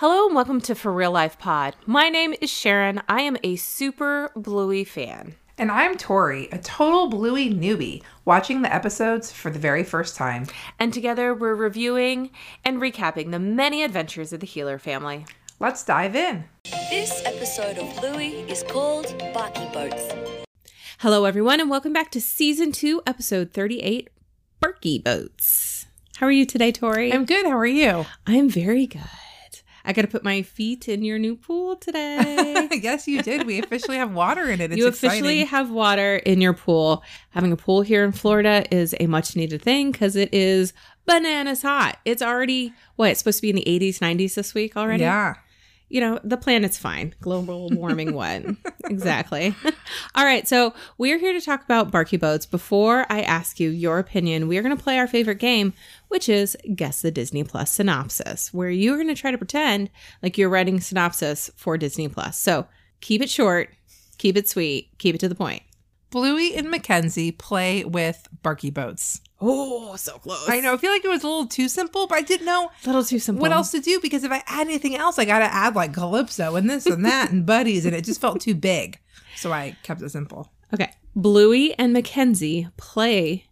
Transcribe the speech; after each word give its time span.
Hello 0.00 0.24
and 0.24 0.34
welcome 0.34 0.62
to 0.62 0.74
For 0.74 0.90
Real 0.90 1.10
Life 1.10 1.38
Pod. 1.38 1.76
My 1.84 2.08
name 2.08 2.32
is 2.40 2.50
Cherin. 2.50 3.02
I 3.06 3.20
am 3.20 3.36
a 3.44 3.56
super 3.56 4.32
Bluey 4.34 4.82
fan. 4.82 5.34
And 5.58 5.70
I'm 5.70 5.98
Tori, 5.98 6.48
a 6.50 6.56
total 6.56 7.10
Bluey 7.10 7.52
newbie, 7.52 8.02
watching 8.24 8.62
the 8.62 8.74
episodes 8.74 9.30
for 9.30 9.50
the 9.50 9.58
very 9.58 9.84
first 9.84 10.16
time. 10.16 10.46
And 10.78 10.94
together 10.94 11.34
we're 11.34 11.54
reviewing 11.54 12.30
and 12.64 12.80
recapping 12.80 13.30
the 13.30 13.38
many 13.38 13.82
adventures 13.82 14.32
of 14.32 14.40
the 14.40 14.46
Heeler 14.46 14.78
family. 14.78 15.26
Let's 15.58 15.84
dive 15.84 16.16
in. 16.16 16.44
This 16.88 17.22
episode 17.26 17.76
of 17.76 17.94
Bluey 18.00 18.50
is 18.50 18.62
called 18.62 19.14
Barky 19.34 19.68
Boats. 19.70 20.02
Hello, 21.00 21.26
everyone, 21.26 21.60
and 21.60 21.68
welcome 21.68 21.92
back 21.92 22.10
to 22.12 22.22
season 22.22 22.72
two, 22.72 23.02
episode 23.06 23.52
38 23.52 24.08
Barky 24.60 24.98
Boats. 24.98 25.84
How 26.16 26.24
are 26.26 26.32
you 26.32 26.46
today, 26.46 26.72
Tori? 26.72 27.12
I'm 27.12 27.26
good. 27.26 27.44
How 27.44 27.58
are 27.58 27.66
you? 27.66 28.06
I'm 28.26 28.48
very 28.48 28.86
good. 28.86 29.02
I 29.84 29.92
got 29.92 30.02
to 30.02 30.08
put 30.08 30.24
my 30.24 30.42
feet 30.42 30.88
in 30.88 31.02
your 31.02 31.18
new 31.18 31.36
pool 31.36 31.76
today. 31.76 32.68
yes, 32.82 33.08
you 33.08 33.22
did. 33.22 33.46
We 33.46 33.58
officially 33.58 33.96
have 33.96 34.12
water 34.12 34.50
in 34.50 34.60
it. 34.60 34.72
It's 34.72 34.78
you 34.78 34.86
officially 34.86 35.40
exciting. 35.40 35.46
have 35.46 35.70
water 35.70 36.16
in 36.16 36.40
your 36.40 36.52
pool. 36.52 37.02
Having 37.30 37.52
a 37.52 37.56
pool 37.56 37.82
here 37.82 38.04
in 38.04 38.12
Florida 38.12 38.64
is 38.74 38.94
a 39.00 39.06
much 39.06 39.36
needed 39.36 39.62
thing 39.62 39.92
because 39.92 40.16
it 40.16 40.32
is 40.32 40.72
bananas 41.06 41.62
hot. 41.62 41.98
It's 42.04 42.22
already, 42.22 42.72
what, 42.96 43.10
it's 43.10 43.20
supposed 43.20 43.38
to 43.38 43.42
be 43.42 43.50
in 43.50 43.56
the 43.56 43.64
80s, 43.64 43.98
90s 43.98 44.34
this 44.34 44.54
week 44.54 44.76
already? 44.76 45.02
Yeah. 45.02 45.34
You 45.90 46.00
know, 46.00 46.20
the 46.22 46.36
planet's 46.36 46.78
fine. 46.78 47.14
Global 47.20 47.68
warming 47.70 48.14
what? 48.14 48.44
exactly. 48.84 49.54
All 50.14 50.24
right, 50.24 50.46
so 50.46 50.72
we're 50.96 51.18
here 51.18 51.32
to 51.32 51.40
talk 51.40 51.64
about 51.64 51.90
Barky 51.90 52.16
Boats. 52.16 52.46
Before 52.46 53.04
I 53.10 53.22
ask 53.22 53.58
you 53.58 53.70
your 53.70 53.98
opinion, 53.98 54.46
we 54.48 54.56
are 54.56 54.62
going 54.62 54.76
to 54.76 54.82
play 54.82 54.98
our 54.98 55.08
favorite 55.08 55.40
game, 55.40 55.74
which 56.08 56.28
is 56.28 56.56
Guess 56.74 57.02
the 57.02 57.10
Disney 57.10 57.42
Plus 57.42 57.72
synopsis, 57.72 58.54
where 58.54 58.70
you're 58.70 58.96
going 58.96 59.08
to 59.08 59.20
try 59.20 59.32
to 59.32 59.38
pretend 59.38 59.90
like 60.22 60.38
you're 60.38 60.48
writing 60.48 60.80
synopsis 60.80 61.50
for 61.56 61.76
Disney 61.76 62.08
Plus. 62.08 62.38
So 62.38 62.68
keep 63.00 63.20
it 63.20 63.28
short, 63.28 63.70
keep 64.16 64.36
it 64.36 64.48
sweet, 64.48 64.96
keep 64.98 65.16
it 65.16 65.18
to 65.18 65.28
the 65.28 65.34
point. 65.34 65.64
Bluey 66.10 66.54
and 66.54 66.70
Mackenzie 66.70 67.32
play 67.32 67.84
with 67.84 68.28
Barky 68.42 68.70
boats. 68.70 69.20
Oh, 69.40 69.96
so 69.96 70.18
close. 70.18 70.48
I 70.48 70.60
know. 70.60 70.74
I 70.74 70.76
feel 70.76 70.90
like 70.90 71.04
it 71.04 71.08
was 71.08 71.22
a 71.24 71.26
little 71.26 71.46
too 71.46 71.68
simple, 71.68 72.06
but 72.06 72.18
I 72.18 72.22
didn't 72.22 72.46
know 72.46 72.70
A 72.84 72.86
little 72.86 73.02
too 73.04 73.18
simple. 73.18 73.40
what 73.40 73.52
else 73.52 73.70
to 73.72 73.80
do 73.80 73.98
because 74.00 74.22
if 74.24 74.30
I 74.30 74.42
add 74.46 74.66
anything 74.66 74.94
else, 74.96 75.18
I 75.18 75.24
got 75.24 75.38
to 75.38 75.46
add 75.52 75.74
like 75.74 75.94
Calypso 75.94 76.56
and 76.56 76.68
this 76.68 76.86
and 76.86 77.04
that 77.06 77.30
and 77.30 77.46
buddies, 77.46 77.86
and 77.86 77.94
it 77.94 78.04
just 78.04 78.20
felt 78.20 78.40
too 78.40 78.54
big. 78.54 78.98
So 79.36 79.52
I 79.52 79.76
kept 79.82 80.02
it 80.02 80.10
simple. 80.10 80.52
Okay. 80.74 80.90
Bluey 81.16 81.74
and 81.78 81.92
Mackenzie 81.92 82.68
play 82.76 83.46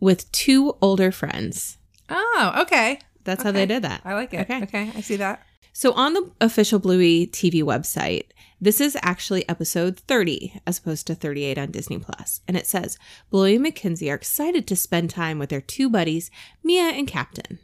with 0.00 0.30
two 0.32 0.76
older 0.82 1.12
friends. 1.12 1.78
Oh, 2.08 2.52
okay. 2.62 2.98
That's 3.24 3.42
how 3.42 3.52
they 3.52 3.66
did 3.66 3.82
that. 3.84 4.00
I 4.04 4.14
like 4.14 4.34
it. 4.34 4.40
Okay. 4.40 4.62
Okay. 4.64 4.92
I 4.96 5.00
see 5.00 5.16
that. 5.16 5.42
So 5.72 5.92
on 5.92 6.14
the 6.14 6.30
official 6.40 6.78
Bluey 6.78 7.26
TV 7.26 7.62
website, 7.62 8.24
this 8.60 8.80
is 8.80 8.98
actually 9.02 9.48
episode 9.48 9.98
30 10.00 10.60
as 10.66 10.78
opposed 10.78 11.06
to 11.06 11.14
38 11.14 11.56
on 11.56 11.70
Disney 11.70 11.98
Plus. 11.98 12.40
And 12.46 12.56
it 12.56 12.66
says 12.66 12.98
Bluey 13.30 13.54
and 13.54 13.62
Mackenzie 13.62 14.10
are 14.10 14.16
excited 14.16 14.66
to 14.66 14.76
spend 14.76 15.10
time 15.10 15.38
with 15.38 15.48
their 15.48 15.60
two 15.60 15.88
buddies, 15.88 16.30
Mia 16.62 16.90
and 16.90 17.06
Captain. 17.06 17.58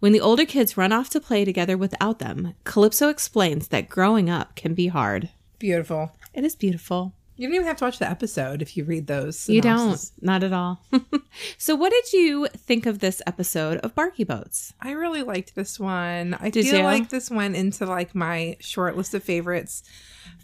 When 0.00 0.12
the 0.12 0.20
older 0.20 0.44
kids 0.44 0.76
run 0.76 0.92
off 0.92 1.10
to 1.10 1.20
play 1.20 1.44
together 1.44 1.76
without 1.76 2.18
them, 2.18 2.54
Calypso 2.64 3.08
explains 3.08 3.68
that 3.68 3.88
growing 3.88 4.28
up 4.28 4.54
can 4.56 4.74
be 4.74 4.88
hard. 4.88 5.30
Beautiful. 5.58 6.12
It 6.32 6.44
is 6.44 6.56
beautiful. 6.56 7.14
You 7.36 7.48
don't 7.48 7.54
even 7.56 7.66
have 7.66 7.76
to 7.78 7.84
watch 7.84 7.98
the 7.98 8.08
episode 8.08 8.62
if 8.62 8.76
you 8.76 8.84
read 8.84 9.08
those. 9.08 9.48
You 9.48 9.60
don't, 9.60 9.98
not 10.20 10.44
at 10.44 10.52
all. 10.52 10.84
so, 11.58 11.74
what 11.74 11.90
did 11.90 12.12
you 12.12 12.46
think 12.56 12.86
of 12.86 13.00
this 13.00 13.20
episode 13.26 13.78
of 13.78 13.94
Barky 13.94 14.22
Boats? 14.22 14.72
I 14.80 14.92
really 14.92 15.22
liked 15.22 15.56
this 15.56 15.80
one. 15.80 16.36
I 16.40 16.50
Did 16.50 16.66
feel 16.66 16.78
you? 16.78 16.84
like 16.84 17.08
this 17.08 17.30
went 17.30 17.56
into 17.56 17.86
like 17.86 18.14
my 18.14 18.56
short 18.60 18.96
list 18.96 19.14
of 19.14 19.24
favorites 19.24 19.82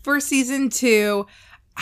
for 0.03 0.19
season 0.19 0.69
two. 0.69 1.27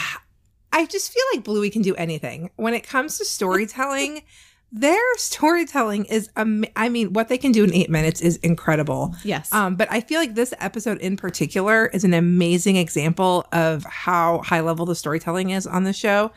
I 0.70 0.84
just 0.84 1.10
feel 1.10 1.24
like 1.32 1.44
Bluey 1.44 1.70
can 1.70 1.80
do 1.80 1.94
anything 1.94 2.50
when 2.56 2.74
it 2.74 2.86
comes 2.86 3.16
to 3.18 3.24
storytelling. 3.24 4.22
their 4.70 5.00
storytelling 5.16 6.04
is, 6.06 6.28
I 6.36 6.88
mean, 6.88 7.12
what 7.12 7.28
they 7.28 7.38
can 7.38 7.52
do 7.52 7.64
in 7.64 7.72
eight 7.72 7.88
minutes 7.88 8.20
is 8.20 8.36
incredible. 8.38 9.14
Yes. 9.24 9.52
Um, 9.52 9.76
but 9.76 9.90
I 9.90 10.00
feel 10.00 10.20
like 10.20 10.34
this 10.34 10.52
episode 10.58 10.98
in 10.98 11.16
particular 11.16 11.86
is 11.86 12.04
an 12.04 12.12
amazing 12.12 12.76
example 12.76 13.46
of 13.52 13.84
how 13.84 14.42
high 14.42 14.60
level 14.60 14.84
the 14.84 14.94
storytelling 14.94 15.50
is 15.50 15.66
on 15.66 15.84
the 15.84 15.92
show. 15.92 16.32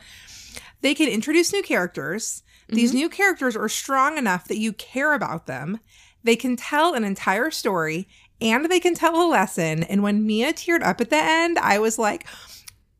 They 0.80 0.94
can 0.94 1.08
introduce 1.08 1.52
new 1.52 1.62
characters. 1.62 2.42
These 2.68 2.94
new 2.94 3.10
characters 3.10 3.54
are 3.54 3.68
strong 3.68 4.16
enough 4.16 4.48
that 4.48 4.56
you 4.56 4.72
care 4.72 5.12
about 5.12 5.46
them. 5.46 5.78
They 6.24 6.36
can 6.36 6.56
tell 6.56 6.94
an 6.94 7.04
entire 7.04 7.50
story 7.50 8.08
and 8.40 8.70
they 8.70 8.80
can 8.80 8.94
tell 8.94 9.22
a 9.22 9.28
lesson. 9.28 9.82
And 9.82 10.02
when 10.02 10.26
Mia 10.26 10.54
teared 10.54 10.82
up 10.82 11.02
at 11.02 11.10
the 11.10 11.16
end, 11.16 11.58
I 11.58 11.78
was 11.78 11.98
like, 11.98 12.26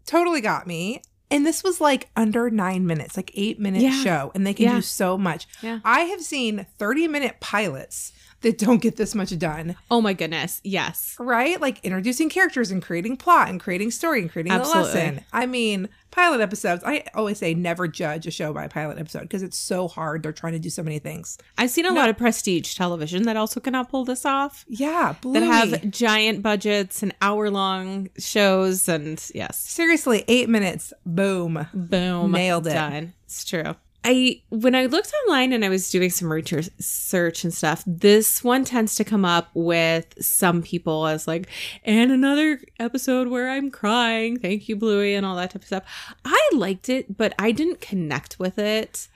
totally 0.05 0.43
got 0.43 0.67
me. 0.67 1.01
And 1.33 1.47
this 1.47 1.65
was 1.65 1.81
like 1.81 2.09
under 2.15 2.51
nine 2.51 2.87
minutes, 2.87 3.17
like 3.17 3.31
eight 3.35 3.59
minute 3.59 3.83
Yeah. 3.83 4.03
show, 4.05 4.33
and 4.35 4.47
they 4.47 4.55
can 4.55 4.67
Yeah. 4.67 4.75
do 4.77 4.83
so 4.83 5.17
much. 5.19 5.47
Yeah. 5.63 5.81
I 5.85 6.01
have 6.03 6.21
seen 6.21 6.67
30 6.79 7.09
minute 7.09 7.37
pilots 7.41 8.13
that 8.43 8.59
don't 8.59 8.83
get 8.83 8.97
this 8.97 9.15
much 9.15 9.37
done 9.39 9.77
oh 9.91 10.01
my 10.01 10.13
goodness. 10.13 10.61
Yes. 10.65 11.15
right? 11.19 11.61
Like 11.61 11.79
introducing 11.85 12.29
characters 12.29 12.71
and 12.73 12.83
creating 12.83 13.17
plot 13.17 13.49
and 13.49 13.61
creating 13.61 13.93
story 13.93 14.21
and 14.21 14.31
creating 14.31 14.53
Absolutely. 14.53 14.83
a 14.83 14.85
lesson. 15.05 15.25
I 15.33 15.47
mean, 15.47 15.89
pilot 16.13 16.41
episodes. 16.41 16.85
I 16.85 17.05
always 17.15 17.39
say 17.39 17.55
never 17.55 17.89
judge 17.89 18.27
a 18.29 18.31
show 18.31 18.53
by 18.53 18.65
a 18.65 18.69
pilot 18.69 18.99
episode 18.99 19.23
because 19.23 19.43
it's 19.43 19.59
so 19.59 19.89
hard. 19.89 20.23
They're 20.23 20.33
trying 20.33 20.53
to 20.53 20.61
do 20.61 20.71
so 20.71 20.85
many 20.85 21.01
things. 21.01 21.39
I've 21.59 21.71
seen 21.71 21.87
a 21.87 21.93
lot 21.93 22.09
of 22.09 22.17
prestige 22.17 22.75
television 22.77 23.25
that 23.25 23.37
also 23.37 23.59
cannot 23.59 23.91
pull 23.91 24.05
this 24.05 24.25
off. 24.25 24.65
Yeah, 24.69 25.17
Bluey. 25.21 25.41
That 25.41 25.47
have 25.47 25.91
giant 25.91 26.43
budgets 26.43 27.03
and 27.03 27.13
hour 27.21 27.51
long 27.51 28.11
shows 28.19 28.89
and 28.89 29.21
yes. 29.35 29.59
seriously 29.59 30.25
eight 30.29 30.49
minutes. 30.49 30.93
Boom. 31.05 31.67
Boom. 31.75 32.31
Nailed 32.31 32.69
it. 32.69 32.75
Done. 32.75 33.15
It's 33.25 33.45
true. 33.45 33.75
I 34.05 34.43
when 34.49 34.75
I 34.75 34.87
looked 34.87 35.13
online 35.23 35.53
and 35.53 35.65
I 35.65 35.69
was 35.69 35.91
doing 35.91 36.11
some 36.11 36.33
research 36.33 37.45
and 37.45 37.55
stuff, 37.55 37.85
this 37.87 38.43
one 38.43 38.65
tends 38.65 38.97
to 38.97 39.05
come 39.05 39.25
up 39.25 39.51
with 39.55 40.23
some 40.23 40.63
people 40.63 41.07
as 41.07 41.29
like, 41.29 41.49
and 41.85 42.11
another 42.11 42.61
episode 42.81 43.29
where 43.29 43.51
I'm 43.51 43.71
crying. 43.71 44.39
Thank 44.39 44.69
you, 44.69 44.77
Bluey, 44.77 45.15
and 45.15 45.25
all 45.25 45.37
that 45.37 45.51
type 45.51 45.63
of 45.63 45.67
stuff. 45.67 45.85
I 46.25 46.51
liked 46.53 46.89
it, 46.89 47.17
but 47.17 47.35
I 47.39 47.53
didn't 47.53 47.81
connect 47.81 48.39
with 48.39 48.59
it 48.59 49.09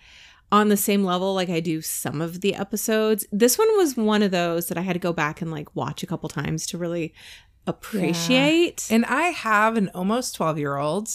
on 0.52 0.68
the 0.68 0.76
same 0.76 1.04
level 1.04 1.34
like 1.34 1.50
I 1.50 1.58
do 1.60 1.82
some 1.82 2.20
of 2.20 2.40
the 2.40 2.54
episodes. 2.54 3.26
This 3.32 3.58
one 3.58 3.68
was 3.76 3.96
one 3.96 4.22
of 4.22 4.30
those 4.30 4.68
that 4.68 4.78
I 4.78 4.82
had 4.82 4.92
to 4.92 5.00
go 5.00 5.12
back 5.12 5.42
and 5.42 5.50
like 5.50 5.74
watch 5.74 6.02
a 6.02 6.06
couple 6.06 6.28
times 6.28 6.66
to 6.68 6.78
really 6.78 7.12
appreciate. 7.66 8.86
And 8.90 9.04
I 9.06 9.28
have 9.28 9.76
an 9.76 9.90
almost 9.94 10.36
12 10.36 10.58
year 10.58 10.76
old 10.76 11.08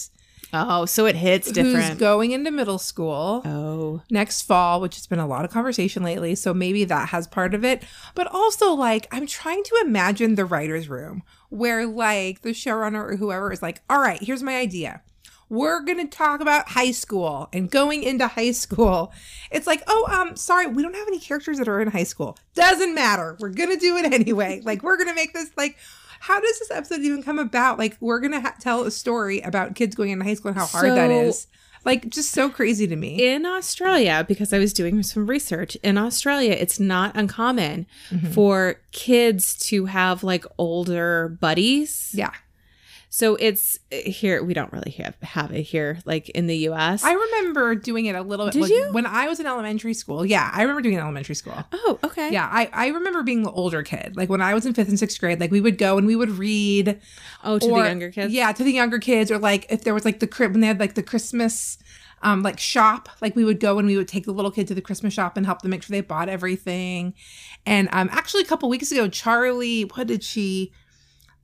Oh, 0.52 0.84
so 0.84 1.06
it 1.06 1.16
hits 1.16 1.50
different. 1.50 1.84
who's 1.84 1.98
going 1.98 2.32
into 2.32 2.50
middle 2.50 2.78
school. 2.78 3.42
oh. 3.44 4.02
next 4.10 4.42
fall, 4.42 4.80
which 4.80 4.96
has 4.96 5.06
been 5.06 5.18
a 5.18 5.26
lot 5.26 5.44
of 5.44 5.50
conversation 5.50 6.02
lately. 6.02 6.34
So 6.34 6.52
maybe 6.52 6.84
that 6.84 7.08
has 7.08 7.26
part 7.26 7.54
of 7.54 7.64
it. 7.64 7.82
But 8.14 8.26
also, 8.26 8.72
like, 8.72 9.08
I'm 9.10 9.26
trying 9.26 9.64
to 9.64 9.80
imagine 9.84 10.34
the 10.34 10.44
writer's 10.44 10.88
room 10.88 11.22
where, 11.48 11.86
like, 11.86 12.42
the 12.42 12.50
showrunner 12.50 13.12
or 13.12 13.16
whoever 13.16 13.52
is 13.52 13.62
like, 13.62 13.80
all 13.88 14.00
right, 14.00 14.22
here's 14.22 14.42
my 14.42 14.56
idea. 14.58 15.02
We're 15.48 15.82
going 15.82 15.98
to 15.98 16.06
talk 16.06 16.40
about 16.40 16.70
high 16.70 16.92
school 16.92 17.48
and 17.52 17.70
going 17.70 18.02
into 18.02 18.26
high 18.26 18.52
school. 18.52 19.12
It's 19.50 19.66
like, 19.66 19.82
oh, 19.86 20.06
um, 20.10 20.34
sorry, 20.34 20.66
we 20.66 20.82
don't 20.82 20.94
have 20.94 21.08
any 21.08 21.18
characters 21.18 21.58
that 21.58 21.68
are 21.68 21.80
in 21.80 21.88
high 21.88 22.04
school. 22.04 22.38
Doesn't 22.54 22.94
matter. 22.94 23.36
We're 23.38 23.50
going 23.50 23.68
to 23.70 23.76
do 23.76 23.96
it 23.98 24.10
anyway. 24.12 24.62
Like, 24.64 24.82
we're 24.82 24.96
going 24.96 25.10
to 25.10 25.14
make 25.14 25.34
this, 25.34 25.50
like, 25.56 25.76
how 26.22 26.40
does 26.40 26.58
this 26.58 26.70
episode 26.70 27.00
even 27.00 27.22
come 27.22 27.38
about? 27.38 27.78
Like, 27.78 27.96
we're 28.00 28.20
going 28.20 28.32
to 28.32 28.40
ha- 28.40 28.54
tell 28.60 28.84
a 28.84 28.90
story 28.90 29.40
about 29.40 29.74
kids 29.74 29.94
going 29.96 30.10
into 30.10 30.24
high 30.24 30.34
school 30.34 30.50
and 30.50 30.58
how 30.58 30.66
hard 30.66 30.90
that 30.90 31.08
So- 31.08 31.20
is. 31.22 31.46
Like, 31.84 32.08
just 32.10 32.30
so 32.30 32.48
crazy 32.48 32.86
to 32.86 32.94
me. 32.94 33.32
in 33.34 33.44
Australia, 33.44 34.24
because 34.28 34.52
I 34.52 34.58
was 34.60 34.72
doing 34.72 35.02
some 35.02 35.26
research, 35.26 35.74
in 35.82 35.98
Australia, 35.98 36.52
it's 36.52 36.78
not 36.78 37.16
uncommon 37.16 37.86
Mm-hmm. 38.10 38.30
for 38.30 38.76
kids 38.92 39.56
to 39.70 39.86
have 39.86 40.22
like 40.22 40.44
older 40.58 41.36
buddies. 41.40 42.10
yeah. 42.14 42.30
So 43.14 43.36
it's 43.38 43.78
here, 43.90 44.42
we 44.42 44.54
don't 44.54 44.72
really 44.72 44.92
have, 44.92 45.14
have 45.20 45.52
it 45.52 45.64
here, 45.64 45.98
like 46.06 46.30
in 46.30 46.46
the 46.46 46.56
US. 46.70 47.04
I 47.04 47.12
remember 47.12 47.74
doing 47.74 48.06
it 48.06 48.14
a 48.14 48.22
little 48.22 48.46
bit. 48.46 48.54
Did 48.54 48.62
like, 48.62 48.70
you? 48.70 48.88
When 48.90 49.04
I 49.04 49.28
was 49.28 49.38
in 49.38 49.44
elementary 49.44 49.92
school. 49.92 50.24
Yeah, 50.24 50.50
I 50.50 50.62
remember 50.62 50.80
doing 50.80 50.94
it 50.94 50.96
in 50.96 51.02
elementary 51.02 51.34
school. 51.34 51.62
oh, 51.74 51.98
okay. 52.02 52.32
Yeah, 52.32 52.48
I, 52.50 52.70
I 52.72 52.86
remember 52.86 53.22
being 53.22 53.42
the 53.42 53.50
older 53.50 53.82
kid. 53.82 54.16
Like 54.16 54.30
when 54.30 54.40
I 54.40 54.54
was 54.54 54.64
in 54.64 54.72
fifth 54.72 54.88
and 54.88 54.98
sixth 54.98 55.20
grade, 55.20 55.40
like 55.40 55.50
we 55.50 55.60
would 55.60 55.76
go 55.76 55.98
and 55.98 56.06
we 56.06 56.16
would 56.16 56.30
read. 56.30 56.98
Oh, 57.44 57.58
to 57.58 57.66
or- 57.66 57.82
the 57.82 57.88
younger 57.88 58.10
kids? 58.10 58.32
Yeah, 58.32 58.50
to 58.50 58.64
the 58.64 58.72
younger 58.72 58.98
kids. 58.98 59.30
Or 59.30 59.38
like 59.38 59.66
if 59.68 59.84
there 59.84 59.92
was 59.92 60.06
like 60.06 60.20
the 60.20 60.26
crib 60.26 60.52
when 60.52 60.62
they 60.62 60.66
had 60.68 60.80
like 60.80 60.94
the 60.94 61.02
Christmas 61.02 61.76
um 62.22 62.42
like 62.42 62.58
shop, 62.58 63.10
like 63.20 63.36
we 63.36 63.44
would 63.44 63.60
go 63.60 63.78
and 63.78 63.86
we 63.86 63.98
would 63.98 64.08
take 64.08 64.24
the 64.24 64.32
little 64.32 64.50
kid 64.50 64.68
to 64.68 64.74
the 64.74 64.80
Christmas 64.80 65.12
shop 65.12 65.36
and 65.36 65.44
help 65.44 65.60
them 65.60 65.72
make 65.72 65.82
sure 65.82 65.92
they 65.92 66.00
bought 66.00 66.30
everything. 66.30 67.12
And 67.66 67.90
um 67.92 68.08
actually 68.10 68.42
a 68.42 68.46
couple 68.46 68.70
weeks 68.70 68.90
ago, 68.90 69.06
Charlie, 69.06 69.82
what 69.82 70.06
did 70.06 70.24
she 70.24 70.72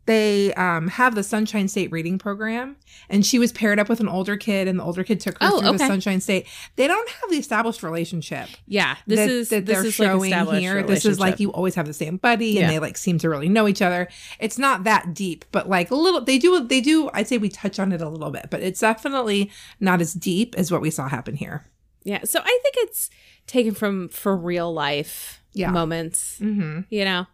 they 0.08 0.52
um, 0.54 0.88
have 0.88 1.14
the 1.14 1.22
Sunshine 1.22 1.68
State 1.68 1.92
reading 1.92 2.18
program, 2.18 2.74
and 3.08 3.24
she 3.24 3.38
was 3.38 3.52
paired 3.52 3.78
up 3.78 3.88
with 3.88 4.00
an 4.00 4.08
older 4.08 4.36
kid, 4.36 4.66
and 4.66 4.78
the 4.80 4.82
older 4.82 5.04
kid 5.04 5.20
took 5.20 5.34
her 5.34 5.38
Oh, 5.48 5.60
through 5.60 5.72
the. 5.72 5.78
Sunshine 5.78 6.20
State. 6.20 6.46
They 6.76 6.88
don't 6.88 7.08
have 7.08 7.30
the 7.30 7.36
established 7.36 7.82
relationship 7.82 8.48
Yeah, 8.66 8.96
this 9.06 9.18
that, 9.20 9.28
is 9.28 9.48
that 9.50 9.66
this 9.66 9.76
they're 9.76 9.84
is 9.86 9.98
like 10.00 10.08
showing 10.08 10.32
established 10.32 10.60
here. 10.62 10.82
This 10.82 11.04
is 11.04 11.20
like 11.20 11.38
you 11.38 11.52
always 11.52 11.74
have 11.76 11.86
the 11.86 11.92
same 11.92 12.16
buddy, 12.16 12.58
and 12.58 12.66
Yeah. 12.66 12.70
they 12.70 12.78
like 12.78 12.96
seem 12.96 13.18
to 13.18 13.28
really 13.28 13.48
know 13.48 13.68
each 13.68 13.82
other. 13.82 14.08
It's 14.40 14.58
not 14.58 14.84
that 14.84 15.14
deep, 15.14 15.44
but 15.52 15.68
like 15.68 15.90
a 15.90 15.94
little. 15.94 16.22
They 16.22 16.38
do. 16.38 16.66
They 16.66 16.80
do. 16.80 17.10
I'd 17.14 17.28
say 17.28 17.38
we 17.38 17.50
touch 17.50 17.78
on 17.78 17.92
it 17.92 18.00
a 18.00 18.08
little 18.08 18.30
bit, 18.30 18.46
but 18.50 18.62
it's 18.62 18.80
definitely 18.80 19.50
not 19.78 20.00
as 20.00 20.14
deep 20.14 20.54
as 20.58 20.72
what 20.72 20.80
we 20.80 20.90
saw 20.90 21.08
happen 21.08 21.36
here. 21.36 21.66
Yeah, 22.02 22.20
so 22.24 22.40
I 22.42 22.58
think 22.62 22.74
it's 22.78 23.10
taken 23.46 23.74
from 23.74 24.08
for 24.08 24.34
real 24.34 24.72
life 24.72 25.42
Yeah. 25.52 25.70
moments, 25.70 26.38
Mm-hmm. 26.40 26.80
you 26.88 27.04
know, 27.04 27.26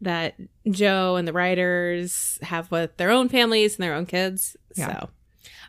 that 0.00 0.34
Joe 0.70 1.16
and 1.16 1.26
the 1.26 1.32
writers 1.32 2.38
have 2.42 2.70
with 2.70 2.96
their 2.96 3.10
own 3.10 3.28
families 3.28 3.76
and 3.76 3.84
their 3.84 3.94
own 3.94 4.06
kids. 4.06 4.56
Yeah. 4.76 5.00
So, 5.00 5.08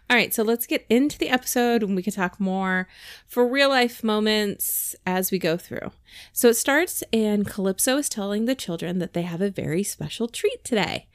all 0.08 0.16
right, 0.16 0.32
so 0.34 0.44
let's 0.44 0.68
get 0.68 0.86
into 0.88 1.18
the 1.18 1.30
episode 1.30 1.82
and 1.82 1.96
we 1.96 2.04
can 2.04 2.14
talk 2.14 2.40
more 2.40 2.88
for 3.28 3.48
real 3.48 3.70
life 3.70 4.04
moments 4.04 4.96
as 5.04 5.32
we 5.32 5.40
go 5.40 5.58
through. 5.58 5.92
So 6.32 6.50
it 6.50 6.58
starts, 6.58 7.04
and 7.12 7.48
Calypso 7.48 7.98
is 7.98 8.08
telling 8.08 8.46
the 8.46 8.54
children 8.54 9.00
that 9.00 9.14
they 9.14 9.24
have 9.24 9.42
a 9.42 9.50
very 9.50 9.82
special 9.82 10.28
treat 10.28 10.64
today. 10.64 11.08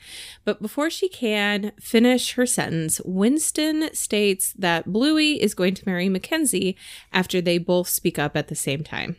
But 0.44 0.60
before 0.60 0.90
she 0.90 1.08
can 1.08 1.70
finish 1.80 2.32
her 2.32 2.46
sentence, 2.46 3.00
Winston 3.04 3.94
states 3.94 4.52
that 4.58 4.92
Bluey 4.92 5.40
is 5.40 5.54
going 5.54 5.74
to 5.74 5.86
marry 5.86 6.08
Mackenzie 6.08 6.76
after 7.12 7.40
they 7.40 7.58
both 7.58 7.88
speak 7.88 8.18
up 8.18 8.36
at 8.36 8.48
the 8.48 8.56
same 8.56 8.82
time. 8.82 9.14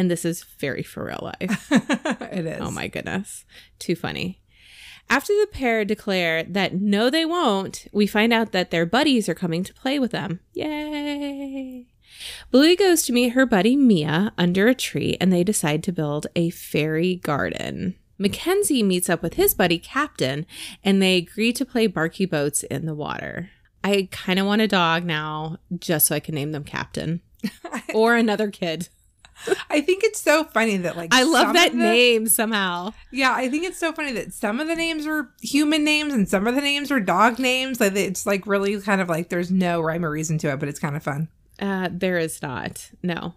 And 0.00 0.10
this 0.10 0.24
is 0.24 0.44
very 0.58 0.82
for 0.82 1.04
real 1.04 1.20
life. 1.20 1.70
it 1.70 2.46
is. 2.46 2.58
Oh 2.58 2.70
my 2.70 2.88
goodness. 2.88 3.44
Too 3.78 3.94
funny. 3.94 4.40
After 5.10 5.34
the 5.34 5.46
pair 5.52 5.84
declare 5.84 6.42
that 6.42 6.72
no, 6.72 7.10
they 7.10 7.26
won't, 7.26 7.86
we 7.92 8.06
find 8.06 8.32
out 8.32 8.52
that 8.52 8.70
their 8.70 8.86
buddies 8.86 9.28
are 9.28 9.34
coming 9.34 9.62
to 9.62 9.74
play 9.74 9.98
with 9.98 10.12
them. 10.12 10.40
Yay! 10.54 11.86
Bluey 12.50 12.76
goes 12.76 13.02
to 13.02 13.12
meet 13.12 13.34
her 13.34 13.44
buddy 13.44 13.76
Mia 13.76 14.32
under 14.38 14.68
a 14.68 14.74
tree 14.74 15.18
and 15.20 15.30
they 15.30 15.44
decide 15.44 15.84
to 15.84 15.92
build 15.92 16.28
a 16.34 16.48
fairy 16.48 17.16
garden. 17.16 17.94
Mackenzie 18.16 18.82
meets 18.82 19.10
up 19.10 19.22
with 19.22 19.34
his 19.34 19.52
buddy 19.52 19.78
Captain 19.78 20.46
and 20.82 21.02
they 21.02 21.18
agree 21.18 21.52
to 21.52 21.66
play 21.66 21.86
Barky 21.86 22.24
Boats 22.24 22.62
in 22.62 22.86
the 22.86 22.94
water. 22.94 23.50
I 23.84 24.08
kind 24.10 24.38
of 24.38 24.46
want 24.46 24.62
a 24.62 24.66
dog 24.66 25.04
now 25.04 25.58
just 25.78 26.06
so 26.06 26.14
I 26.14 26.20
can 26.20 26.36
name 26.36 26.52
them 26.52 26.64
Captain 26.64 27.20
or 27.94 28.16
another 28.16 28.50
kid. 28.50 28.88
I 29.70 29.80
think 29.80 30.04
it's 30.04 30.20
so 30.20 30.44
funny 30.44 30.76
that 30.78 30.96
like 30.96 31.14
I 31.14 31.22
love 31.22 31.54
that 31.54 31.72
the- 31.72 31.78
name 31.78 32.26
somehow. 32.28 32.92
Yeah, 33.10 33.32
I 33.34 33.48
think 33.48 33.64
it's 33.64 33.78
so 33.78 33.92
funny 33.92 34.12
that 34.12 34.32
some 34.32 34.60
of 34.60 34.66
the 34.68 34.74
names 34.76 35.06
are 35.06 35.30
human 35.40 35.84
names 35.84 36.12
and 36.12 36.28
some 36.28 36.46
of 36.46 36.54
the 36.54 36.60
names 36.60 36.90
are 36.90 37.00
dog 37.00 37.38
names. 37.38 37.80
Like 37.80 37.94
it's 37.96 38.26
like 38.26 38.46
really 38.46 38.80
kind 38.80 39.00
of 39.00 39.08
like 39.08 39.28
there's 39.28 39.50
no 39.50 39.80
rhyme 39.80 40.04
or 40.04 40.10
reason 40.10 40.38
to 40.38 40.50
it, 40.50 40.60
but 40.60 40.68
it's 40.68 40.78
kind 40.78 40.96
of 40.96 41.02
fun. 41.02 41.28
Uh, 41.58 41.88
there 41.90 42.18
is 42.18 42.40
not. 42.42 42.90
No. 43.02 43.34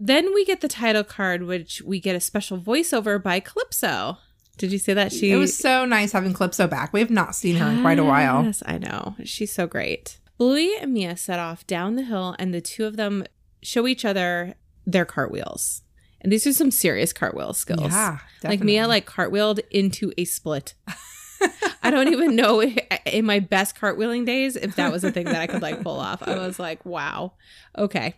Then 0.00 0.32
we 0.32 0.44
get 0.44 0.60
the 0.60 0.68
title 0.68 1.04
card, 1.04 1.42
which 1.42 1.82
we 1.82 1.98
get 2.00 2.14
a 2.14 2.20
special 2.20 2.58
voiceover 2.58 3.20
by 3.22 3.40
Calypso. 3.40 4.18
Did 4.56 4.72
you 4.72 4.78
see 4.78 4.92
that? 4.92 5.12
She 5.12 5.30
it 5.30 5.36
was 5.36 5.56
so 5.56 5.84
nice 5.84 6.12
having 6.12 6.34
Calypso 6.34 6.66
back. 6.66 6.92
We 6.92 7.00
have 7.00 7.10
not 7.10 7.34
seen 7.34 7.56
her 7.56 7.70
in 7.70 7.80
quite 7.80 7.98
a 7.98 8.04
while. 8.04 8.44
Yes, 8.44 8.62
I 8.66 8.78
know. 8.78 9.14
She's 9.24 9.52
so 9.52 9.66
great. 9.66 10.18
Bluey 10.36 10.76
and 10.80 10.92
Mia 10.92 11.16
set 11.16 11.38
off 11.38 11.66
down 11.66 11.96
the 11.96 12.02
hill, 12.04 12.34
and 12.38 12.52
the 12.52 12.60
two 12.60 12.84
of 12.84 12.96
them 12.96 13.24
show 13.62 13.86
each 13.86 14.04
other 14.04 14.54
their 14.88 15.04
cartwheels. 15.04 15.82
And 16.20 16.32
these 16.32 16.46
are 16.46 16.52
some 16.52 16.70
serious 16.72 17.12
cartwheel 17.12 17.52
skills. 17.52 17.92
Yeah, 17.92 18.18
Like 18.42 18.60
Mia, 18.60 18.80
definitely. 18.82 18.88
like 18.88 19.06
cartwheeled 19.06 19.60
into 19.70 20.12
a 20.18 20.24
split. 20.24 20.74
I 21.82 21.90
don't 21.90 22.08
even 22.08 22.34
know 22.34 22.60
in 23.06 23.24
my 23.24 23.38
best 23.38 23.76
cartwheeling 23.76 24.26
days 24.26 24.56
if 24.56 24.74
that 24.74 24.90
was 24.90 25.04
a 25.04 25.12
thing 25.12 25.26
that 25.26 25.40
I 25.40 25.46
could 25.46 25.62
like 25.62 25.82
pull 25.82 26.00
off. 26.00 26.26
I 26.26 26.36
was 26.38 26.58
like, 26.58 26.84
wow. 26.84 27.34
Okay. 27.76 28.14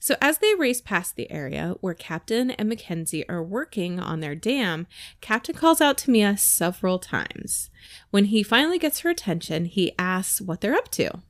So 0.00 0.16
as 0.20 0.38
they 0.38 0.54
race 0.54 0.80
past 0.80 1.14
the 1.16 1.30
area 1.30 1.74
where 1.80 1.94
Captain 1.94 2.50
and 2.52 2.68
Mackenzie 2.68 3.28
are 3.28 3.42
working 3.42 4.00
on 4.00 4.20
their 4.20 4.34
dam, 4.34 4.86
Captain 5.20 5.54
calls 5.54 5.80
out 5.80 5.98
to 5.98 6.10
Mia 6.10 6.36
several 6.36 6.98
times. 6.98 7.70
When 8.10 8.26
he 8.26 8.42
finally 8.42 8.78
gets 8.78 9.00
her 9.00 9.10
attention, 9.10 9.66
he 9.66 9.92
asks 9.98 10.40
what 10.40 10.60
they're 10.60 10.74
up 10.74 10.90
to. 10.92 11.20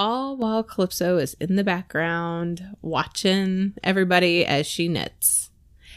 All 0.00 0.34
while 0.34 0.62
Calypso 0.62 1.18
is 1.18 1.34
in 1.34 1.56
the 1.56 1.64
background 1.64 2.74
watching 2.80 3.74
everybody 3.84 4.46
as 4.46 4.66
she 4.66 4.88
knits. 4.88 5.50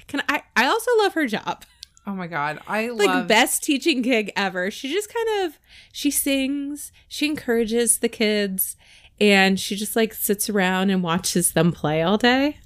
Can 0.07 0.21
I 0.27 0.43
I 0.57 0.65
also 0.65 0.91
love 0.97 1.13
her 1.13 1.25
job 1.25 1.63
Oh 2.05 2.13
my 2.13 2.27
god, 2.27 2.59
I 2.67 2.89
like 2.89 3.07
love 3.07 3.27
best 3.27 3.63
teaching 3.63 4.01
gig 4.01 4.31
ever. 4.35 4.69
She 4.69 4.91
just 4.91 5.13
kind 5.13 5.45
of 5.45 5.59
she 5.91 6.11
sings, 6.11 6.91
she 7.07 7.27
encourages 7.27 7.99
the 7.99 8.09
kids, 8.09 8.75
and 9.21 9.59
she 9.59 9.75
just 9.75 9.95
like 9.95 10.13
sits 10.13 10.49
around 10.49 10.89
and 10.89 11.01
watches 11.01 11.53
them 11.53 11.71
play 11.71 12.01
all 12.01 12.17
day. 12.17 12.57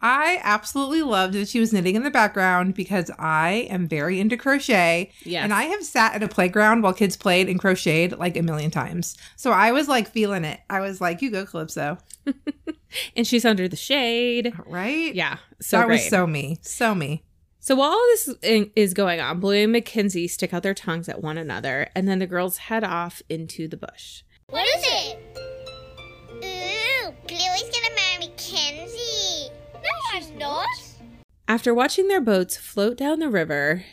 I 0.00 0.40
absolutely 0.42 1.02
loved 1.02 1.34
that 1.34 1.48
she 1.48 1.58
was 1.58 1.72
knitting 1.72 1.96
in 1.96 2.02
the 2.02 2.10
background 2.10 2.74
because 2.74 3.10
I 3.18 3.66
am 3.70 3.88
very 3.88 4.20
into 4.20 4.36
crochet. 4.36 5.10
Yes. 5.24 5.42
And 5.42 5.52
I 5.52 5.64
have 5.64 5.82
sat 5.82 6.14
at 6.14 6.22
a 6.22 6.28
playground 6.28 6.82
while 6.82 6.92
kids 6.92 7.16
played 7.16 7.48
and 7.48 7.58
crocheted 7.58 8.18
like 8.18 8.36
a 8.36 8.42
million 8.42 8.70
times. 8.70 9.16
So 9.36 9.52
I 9.52 9.72
was 9.72 9.88
like 9.88 10.08
feeling 10.08 10.44
it. 10.44 10.60
I 10.68 10.80
was 10.80 11.00
like, 11.00 11.22
you 11.22 11.30
go, 11.30 11.46
Calypso. 11.46 11.98
And 13.14 13.26
she's 13.26 13.44
under 13.44 13.68
the 13.68 13.76
shade. 13.76 14.52
Right? 14.66 15.14
Yeah, 15.14 15.38
so 15.60 15.78
that 15.78 15.86
great. 15.86 15.96
was 15.96 16.08
so 16.08 16.26
me. 16.26 16.58
So 16.62 16.94
me. 16.94 17.24
So 17.58 17.74
while 17.74 17.90
all 17.90 18.06
this 18.12 18.34
is 18.42 18.94
going 18.94 19.20
on, 19.20 19.40
Blue 19.40 19.56
and 19.56 19.72
Mackenzie 19.72 20.28
stick 20.28 20.54
out 20.54 20.62
their 20.62 20.72
tongues 20.72 21.08
at 21.08 21.20
one 21.20 21.36
another, 21.36 21.88
and 21.96 22.06
then 22.06 22.20
the 22.20 22.26
girls 22.26 22.58
head 22.58 22.84
off 22.84 23.22
into 23.28 23.66
the 23.66 23.76
bush. 23.76 24.22
What 24.48 24.66
is 24.78 24.84
it? 24.86 25.25
After 31.48 31.72
watching 31.72 32.08
their 32.08 32.20
boats 32.20 32.56
float 32.56 32.96
down 32.96 33.20
the 33.20 33.28
river 33.28 33.84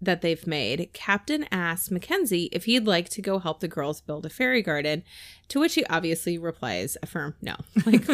that 0.00 0.22
they've 0.22 0.46
made, 0.46 0.90
Captain 0.92 1.44
asks 1.50 1.90
Mackenzie 1.90 2.48
if 2.52 2.66
he'd 2.66 2.86
like 2.86 3.08
to 3.10 3.20
go 3.20 3.40
help 3.40 3.60
the 3.60 3.68
girls 3.68 4.00
build 4.00 4.24
a 4.24 4.30
fairy 4.30 4.62
garden, 4.62 5.02
to 5.48 5.58
which 5.58 5.74
he 5.74 5.84
obviously 5.86 6.38
replies 6.38 6.96
a 7.02 7.06
firm 7.06 7.34
no. 7.42 7.56
Like, 7.84 8.04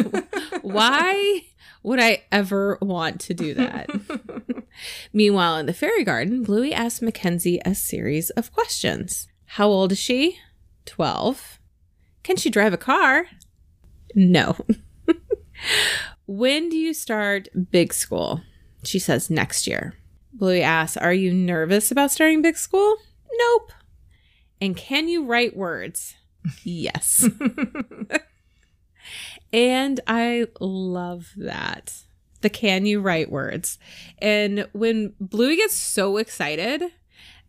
why 0.63 1.43
would 1.83 1.99
I 1.99 2.23
ever 2.31 2.79
want 2.81 3.21
to 3.21 3.35
do 3.35 3.53
that? 3.53 3.87
Meanwhile, 5.13 5.57
in 5.57 5.67
the 5.67 5.73
fairy 5.73 6.03
garden, 6.03 6.41
Bluey 6.41 6.73
asks 6.73 7.01
Mackenzie 7.01 7.61
a 7.63 7.75
series 7.75 8.31
of 8.31 8.51
questions. 8.51 9.27
How 9.45 9.67
old 9.67 9.91
is 9.91 9.99
she? 9.99 10.39
12. 10.85 11.59
Can 12.23 12.35
she 12.35 12.49
drive 12.49 12.73
a 12.73 12.77
car? 12.77 13.27
No. 14.15 14.57
when 16.25 16.69
do 16.69 16.77
you 16.77 16.95
start 16.95 17.47
big 17.71 17.93
school? 17.93 18.41
She 18.87 18.99
says 18.99 19.29
next 19.29 19.67
year. 19.67 19.93
Bluey 20.33 20.61
asks, 20.61 20.97
Are 20.97 21.13
you 21.13 21.33
nervous 21.33 21.91
about 21.91 22.11
starting 22.11 22.41
big 22.41 22.57
school? 22.57 22.97
Nope. 23.31 23.71
And 24.61 24.75
can 24.75 25.07
you 25.07 25.25
write 25.25 25.55
words? 25.55 26.15
Yes. 26.63 27.27
and 29.53 29.99
I 30.07 30.47
love 30.59 31.33
that. 31.37 32.01
The 32.41 32.49
can 32.49 32.85
you 32.85 33.01
write 33.01 33.31
words. 33.31 33.79
And 34.19 34.67
when 34.71 35.13
Bluey 35.19 35.57
gets 35.57 35.75
so 35.75 36.17
excited 36.17 36.83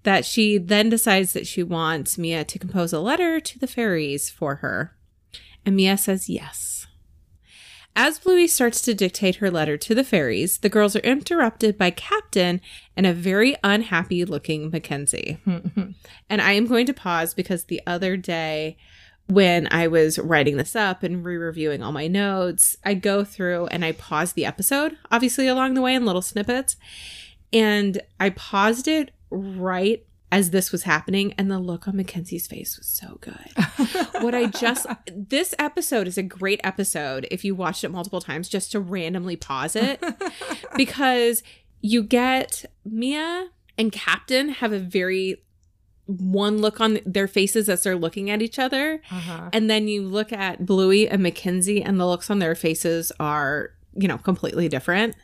that 0.03 0.25
she 0.25 0.59
then 0.59 0.89
decides 0.89 1.33
that 1.35 1.47
she 1.47 1.63
wants 1.63 2.19
Mia 2.19 2.45
to 2.45 2.59
compose 2.59 2.93
a 2.93 3.01
letter 3.01 3.41
to 3.41 3.59
the 3.59 3.67
fairies 3.67 4.31
for 4.31 4.57
her. 4.57 4.97
And 5.67 5.77
Mia 5.77 5.97
says 5.99 6.29
yes. 6.29 6.87
As 7.97 8.19
Bluey 8.19 8.47
starts 8.47 8.81
to 8.83 8.95
dictate 8.95 9.37
her 9.37 9.51
letter 9.51 9.77
to 9.77 9.95
the 9.95 10.05
fairies, 10.05 10.59
the 10.59 10.69
girls 10.69 10.95
are 10.95 11.01
interrupted 11.01 11.77
by 11.77 11.91
Captain 11.91 12.61
and 12.97 13.07
a 13.07 13.13
very 13.13 13.57
unhappy 13.65 14.25
looking 14.25 14.71
Mackenzie. 14.71 15.39
and 15.47 16.41
I 16.43 16.53
am 16.53 16.67
going 16.67 16.87
to 16.87 16.95
pause 16.95 17.35
because 17.35 17.65
the 17.65 17.83
other 17.87 18.17
day, 18.17 18.77
when 19.27 19.69
I 19.71 19.89
was 19.89 20.19
writing 20.19 20.57
this 20.57 20.75
up 20.75 21.03
and 21.03 21.25
re 21.25 21.37
reviewing 21.37 21.83
all 21.83 21.93
my 21.93 22.07
notes, 22.07 22.77
I 22.85 22.95
go 22.95 23.25
through 23.25 23.67
and 23.67 23.85
I 23.85 23.93
pause 23.93 24.33
the 24.33 24.47
episode, 24.47 24.97
obviously 25.11 25.47
along 25.47 25.75
the 25.75 25.83
way 25.83 25.95
in 25.95 26.07
little 26.07 26.23
snippets. 26.23 26.77
And 27.53 28.01
I 28.21 28.31
paused 28.31 28.89
it 28.89 29.11
right 29.31 30.07
as 30.31 30.51
this 30.51 30.71
was 30.73 30.83
happening, 30.83 31.33
and 31.39 31.51
the 31.51 31.59
look 31.59 31.89
on 31.89 31.97
Mackenzie's 31.97 32.47
face 32.47 32.77
was 32.77 32.87
so 32.87 33.19
good. 33.21 33.65
what 34.23 34.35
I 34.35 34.47
just, 34.47 34.87
this 35.15 35.55
episode 35.59 36.07
is 36.07 36.19
a 36.19 36.23
great 36.23 36.61
episode 36.63 37.27
if 37.31 37.45
you 37.45 37.55
watched 37.55 37.83
it 37.83 37.91
multiple 37.91 38.21
times 38.21 38.49
just 38.49 38.73
to 38.73 38.81
randomly 38.81 39.37
pause 39.37 39.75
it 39.75 40.03
because 40.77 41.43
you 41.81 42.03
get 42.03 42.65
Mia 42.85 43.49
and 43.79 43.91
Captain 43.91 44.51
have 44.51 44.73
a 44.73 44.79
very 44.79 45.43
one 46.07 46.59
look 46.59 46.81
on 46.81 47.01
their 47.05 47.29
faces 47.29 47.69
as 47.69 47.83
they're 47.83 47.97
looking 47.97 48.31
at 48.31 48.41
each 48.41 48.59
other. 48.59 49.01
Uh-huh. 49.11 49.51
And 49.53 49.71
then 49.71 49.89
you 49.89 50.03
look 50.03 50.33
at 50.33 50.65
Bluey 50.65 51.09
and 51.09 51.23
Mackenzie, 51.23 51.83
and 51.83 52.01
the 52.01 52.07
looks 52.07 52.31
on 52.31 52.39
their 52.39 52.55
faces 52.55 53.13
are, 53.21 53.71
you 53.95 54.09
know, 54.09 54.19
completely 54.19 54.69
different. 54.69 55.15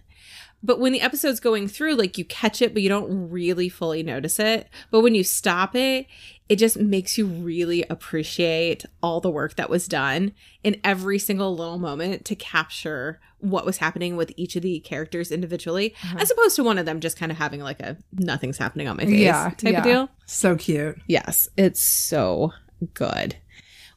But 0.64 0.80
when 0.80 0.92
the 0.92 1.02
episode's 1.02 1.40
going 1.40 1.68
through, 1.68 1.94
like 1.94 2.16
you 2.16 2.24
catch 2.24 2.62
it, 2.62 2.72
but 2.72 2.82
you 2.82 2.88
don't 2.88 3.30
really 3.30 3.68
fully 3.68 4.02
notice 4.02 4.38
it. 4.38 4.68
But 4.90 5.02
when 5.02 5.14
you 5.14 5.22
stop 5.22 5.76
it, 5.76 6.06
it 6.48 6.56
just 6.56 6.78
makes 6.78 7.18
you 7.18 7.26
really 7.26 7.84
appreciate 7.90 8.86
all 9.02 9.20
the 9.20 9.30
work 9.30 9.56
that 9.56 9.68
was 9.68 9.86
done 9.86 10.32
in 10.62 10.80
every 10.82 11.18
single 11.18 11.54
little 11.54 11.78
moment 11.78 12.24
to 12.26 12.34
capture 12.34 13.20
what 13.38 13.66
was 13.66 13.76
happening 13.76 14.16
with 14.16 14.32
each 14.36 14.56
of 14.56 14.62
the 14.62 14.80
characters 14.80 15.30
individually, 15.30 15.94
uh-huh. 16.02 16.16
as 16.20 16.30
opposed 16.30 16.56
to 16.56 16.64
one 16.64 16.78
of 16.78 16.86
them 16.86 17.00
just 17.00 17.18
kind 17.18 17.30
of 17.30 17.36
having 17.36 17.60
like 17.60 17.80
a 17.80 17.96
nothing's 18.12 18.56
happening 18.56 18.88
on 18.88 18.96
my 18.96 19.04
face 19.04 19.20
Yeah, 19.20 19.50
type 19.56 19.72
yeah. 19.72 19.78
of 19.78 19.84
deal. 19.84 20.08
So 20.24 20.56
cute. 20.56 20.98
Yes, 21.06 21.46
it's 21.58 21.82
so 21.82 22.52
good. 22.94 23.36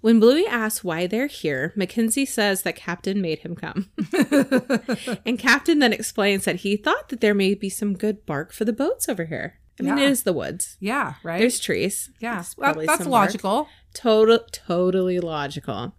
When 0.02 0.20
Bluey 0.20 0.46
asks 0.46 0.84
why 0.84 1.08
they're 1.08 1.28
here, 1.28 1.74
Mackenzie 1.76 2.26
says 2.26 2.62
that 2.62 2.76
Captain 2.76 3.20
made 3.22 3.40
him 3.40 3.56
come. 3.56 3.90
and 5.26 5.40
Captain 5.40 5.80
then 5.80 5.92
explains 5.94 6.46
that 6.46 6.58
he 6.58 6.78
thought 6.78 7.10
that 7.10 7.20
there 7.22 7.34
may 7.34 7.54
be 7.56 7.70
some 7.70 7.96
good 7.96 8.26
bark 8.26 8.54
for 8.54 8.64
the 8.66 8.74
boats 8.74 9.10
over 9.10 9.26
here. 9.26 9.60
I 9.80 9.84
mean, 9.84 9.98
Yeah. 9.98 10.06
it 10.06 10.12
is 10.12 10.24
the 10.24 10.34
woods. 10.34 10.78
Yeah, 10.80 11.16
right? 11.24 11.40
There's 11.40 11.60
trees. 11.60 12.10
yeah, 12.20 12.44
probably 12.58 12.86
that's 12.86 13.00
bark. 13.00 13.10
logical. 13.10 13.68
Total, 13.94 14.40
totally 14.52 15.20
logical. 15.20 15.96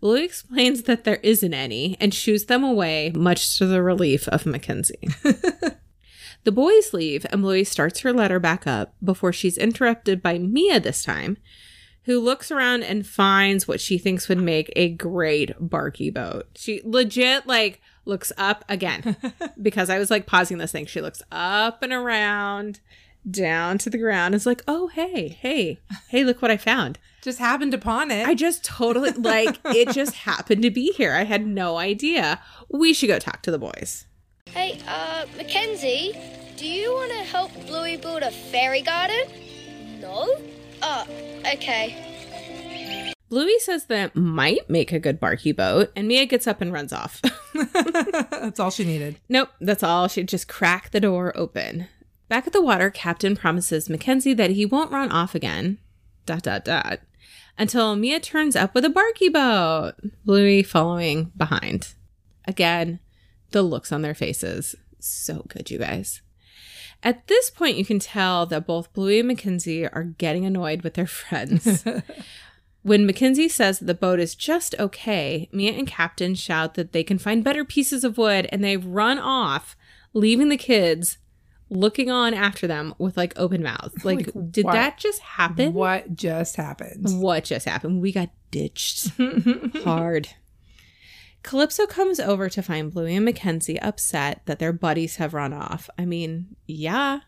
Bluey 0.00 0.24
explains 0.24 0.84
that 0.84 1.04
there 1.04 1.20
isn't 1.22 1.52
any 1.52 1.96
and 2.00 2.14
shoos 2.14 2.46
them 2.46 2.64
away, 2.64 3.12
much 3.14 3.58
to 3.58 3.66
the 3.66 3.82
relief 3.82 4.26
of 4.28 4.46
Mackenzie. 4.46 5.08
the 6.44 6.52
boys 6.52 6.94
leave, 6.94 7.26
and 7.30 7.42
Bluey 7.42 7.64
starts 7.64 8.00
her 8.00 8.12
letter 8.12 8.38
back 8.38 8.66
up 8.66 8.94
before 9.04 9.32
she's 9.32 9.58
interrupted 9.58 10.22
by 10.22 10.38
Mia 10.38 10.80
this 10.80 11.02
time, 11.04 11.36
who 12.10 12.18
looks 12.18 12.50
around 12.50 12.82
and 12.82 13.06
finds 13.06 13.68
what 13.68 13.80
she 13.80 13.96
thinks 13.96 14.28
would 14.28 14.36
make 14.36 14.72
a 14.74 14.88
great 14.88 15.52
barky 15.60 16.10
boat. 16.10 16.48
She 16.56 16.80
legit, 16.82 17.46
like, 17.46 17.80
looks 18.04 18.32
up 18.36 18.64
again 18.68 19.16
because 19.62 19.88
I 19.88 20.00
was 20.00 20.10
like 20.10 20.26
pausing 20.26 20.58
this 20.58 20.72
thing. 20.72 20.86
She 20.86 21.00
looks 21.00 21.22
up 21.30 21.84
and 21.84 21.92
around, 21.92 22.80
down 23.30 23.78
to 23.78 23.90
the 23.90 23.96
ground. 23.96 24.34
It's 24.34 24.44
like, 24.44 24.64
oh, 24.66 24.88
hey, 24.88 25.28
hey, 25.28 25.78
hey, 26.08 26.24
look 26.24 26.42
what 26.42 26.50
I 26.50 26.56
found. 26.56 26.98
Just 27.22 27.38
happened 27.38 27.74
upon 27.74 28.10
it. 28.10 28.26
I 28.26 28.34
just 28.34 28.64
totally 28.64 29.12
like 29.12 29.60
it 29.66 29.90
just 29.92 30.16
happened 30.16 30.62
to 30.62 30.70
be 30.70 30.90
here. 30.90 31.12
I 31.12 31.22
had 31.22 31.46
no 31.46 31.76
idea. 31.76 32.42
We 32.68 32.92
should 32.92 33.06
go 33.06 33.20
talk 33.20 33.42
to 33.42 33.52
the 33.52 33.58
boys. 33.60 34.06
Hey, 34.46 34.80
uh, 34.88 35.26
Mackenzie, 35.36 36.18
do 36.56 36.66
you 36.66 36.92
want 36.92 37.12
to 37.12 37.18
help 37.18 37.52
Bluey 37.68 37.98
build 37.98 38.24
a 38.24 38.32
fairy 38.32 38.82
garden? 38.82 39.30
No? 40.00 40.26
Oh, 40.82 41.06
okay. 41.54 43.14
Bluey 43.28 43.58
says 43.60 43.86
that 43.86 44.16
might 44.16 44.68
make 44.68 44.90
a 44.92 44.98
good 44.98 45.20
barky 45.20 45.52
boat, 45.52 45.92
and 45.94 46.08
Mia 46.08 46.26
gets 46.26 46.48
up 46.48 46.60
and 46.60 46.72
runs 46.72 46.92
off. 46.92 47.22
that's 47.54 48.58
all 48.58 48.70
she 48.70 48.84
needed. 48.84 49.20
nope, 49.28 49.50
that's 49.60 49.84
all. 49.84 50.08
She'd 50.08 50.28
just 50.28 50.48
cracked 50.48 50.92
the 50.92 51.00
door 51.00 51.32
open. 51.36 51.86
Back 52.28 52.46
at 52.46 52.52
the 52.52 52.62
water, 52.62 52.90
Captain 52.90 53.36
promises 53.36 53.88
Mackenzie 53.88 54.34
that 54.34 54.50
he 54.50 54.66
won't 54.66 54.90
run 54.92 55.10
off 55.12 55.34
again. 55.34 55.78
Dot 56.26 56.42
dot 56.42 56.64
dot. 56.64 57.00
Until 57.58 57.94
Mia 57.94 58.20
turns 58.20 58.56
up 58.56 58.74
with 58.74 58.84
a 58.84 58.90
barky 58.90 59.28
boat. 59.28 59.94
Bluey 60.24 60.62
following 60.62 61.30
behind. 61.36 61.94
Again, 62.46 63.00
the 63.50 63.62
looks 63.62 63.92
on 63.92 64.02
their 64.02 64.14
faces. 64.14 64.74
So 64.98 65.44
good, 65.48 65.70
you 65.70 65.78
guys. 65.78 66.22
At 67.02 67.26
this 67.28 67.50
point, 67.50 67.76
you 67.78 67.84
can 67.84 67.98
tell 67.98 68.46
that 68.46 68.66
both 68.66 68.92
Bluey 68.92 69.20
and 69.20 69.28
Mackenzie 69.28 69.86
are 69.86 70.04
getting 70.04 70.44
annoyed 70.44 70.82
with 70.82 70.94
their 70.94 71.06
friends. 71.06 71.84
when 72.82 73.06
Mackenzie 73.06 73.48
says 73.48 73.78
that 73.78 73.86
the 73.86 73.94
boat 73.94 74.20
is 74.20 74.34
just 74.34 74.74
okay, 74.78 75.48
Mia 75.52 75.72
and 75.72 75.86
Captain 75.86 76.34
shout 76.34 76.74
that 76.74 76.92
they 76.92 77.02
can 77.02 77.18
find 77.18 77.42
better 77.44 77.64
pieces 77.64 78.04
of 78.04 78.18
wood 78.18 78.48
and 78.52 78.62
they 78.62 78.76
run 78.76 79.18
off, 79.18 79.76
leaving 80.12 80.48
the 80.48 80.56
kids 80.56 81.18
looking 81.70 82.10
on 82.10 82.34
after 82.34 82.66
them 82.66 82.94
with 82.98 83.16
like 83.16 83.32
open 83.36 83.62
mouths. 83.62 83.94
Like, 84.04 84.34
Like, 84.34 84.50
did 84.50 84.64
what? 84.66 84.72
that 84.72 84.98
just 84.98 85.20
happen? 85.20 85.72
What 85.72 86.14
just 86.16 86.56
happened? 86.56 87.20
What 87.22 87.44
just 87.44 87.66
happened? 87.66 88.02
We 88.02 88.12
got 88.12 88.30
ditched 88.50 89.12
hard. 89.84 90.28
Calypso 91.42 91.86
comes 91.86 92.20
over 92.20 92.48
to 92.48 92.62
find 92.62 92.92
Bluey 92.92 93.16
and 93.16 93.24
Mackenzie 93.24 93.80
upset 93.80 94.42
that 94.46 94.58
their 94.58 94.72
buddies 94.72 95.16
have 95.16 95.34
run 95.34 95.52
off. 95.52 95.88
I 95.98 96.04
mean, 96.04 96.56
yeah. 96.66 97.20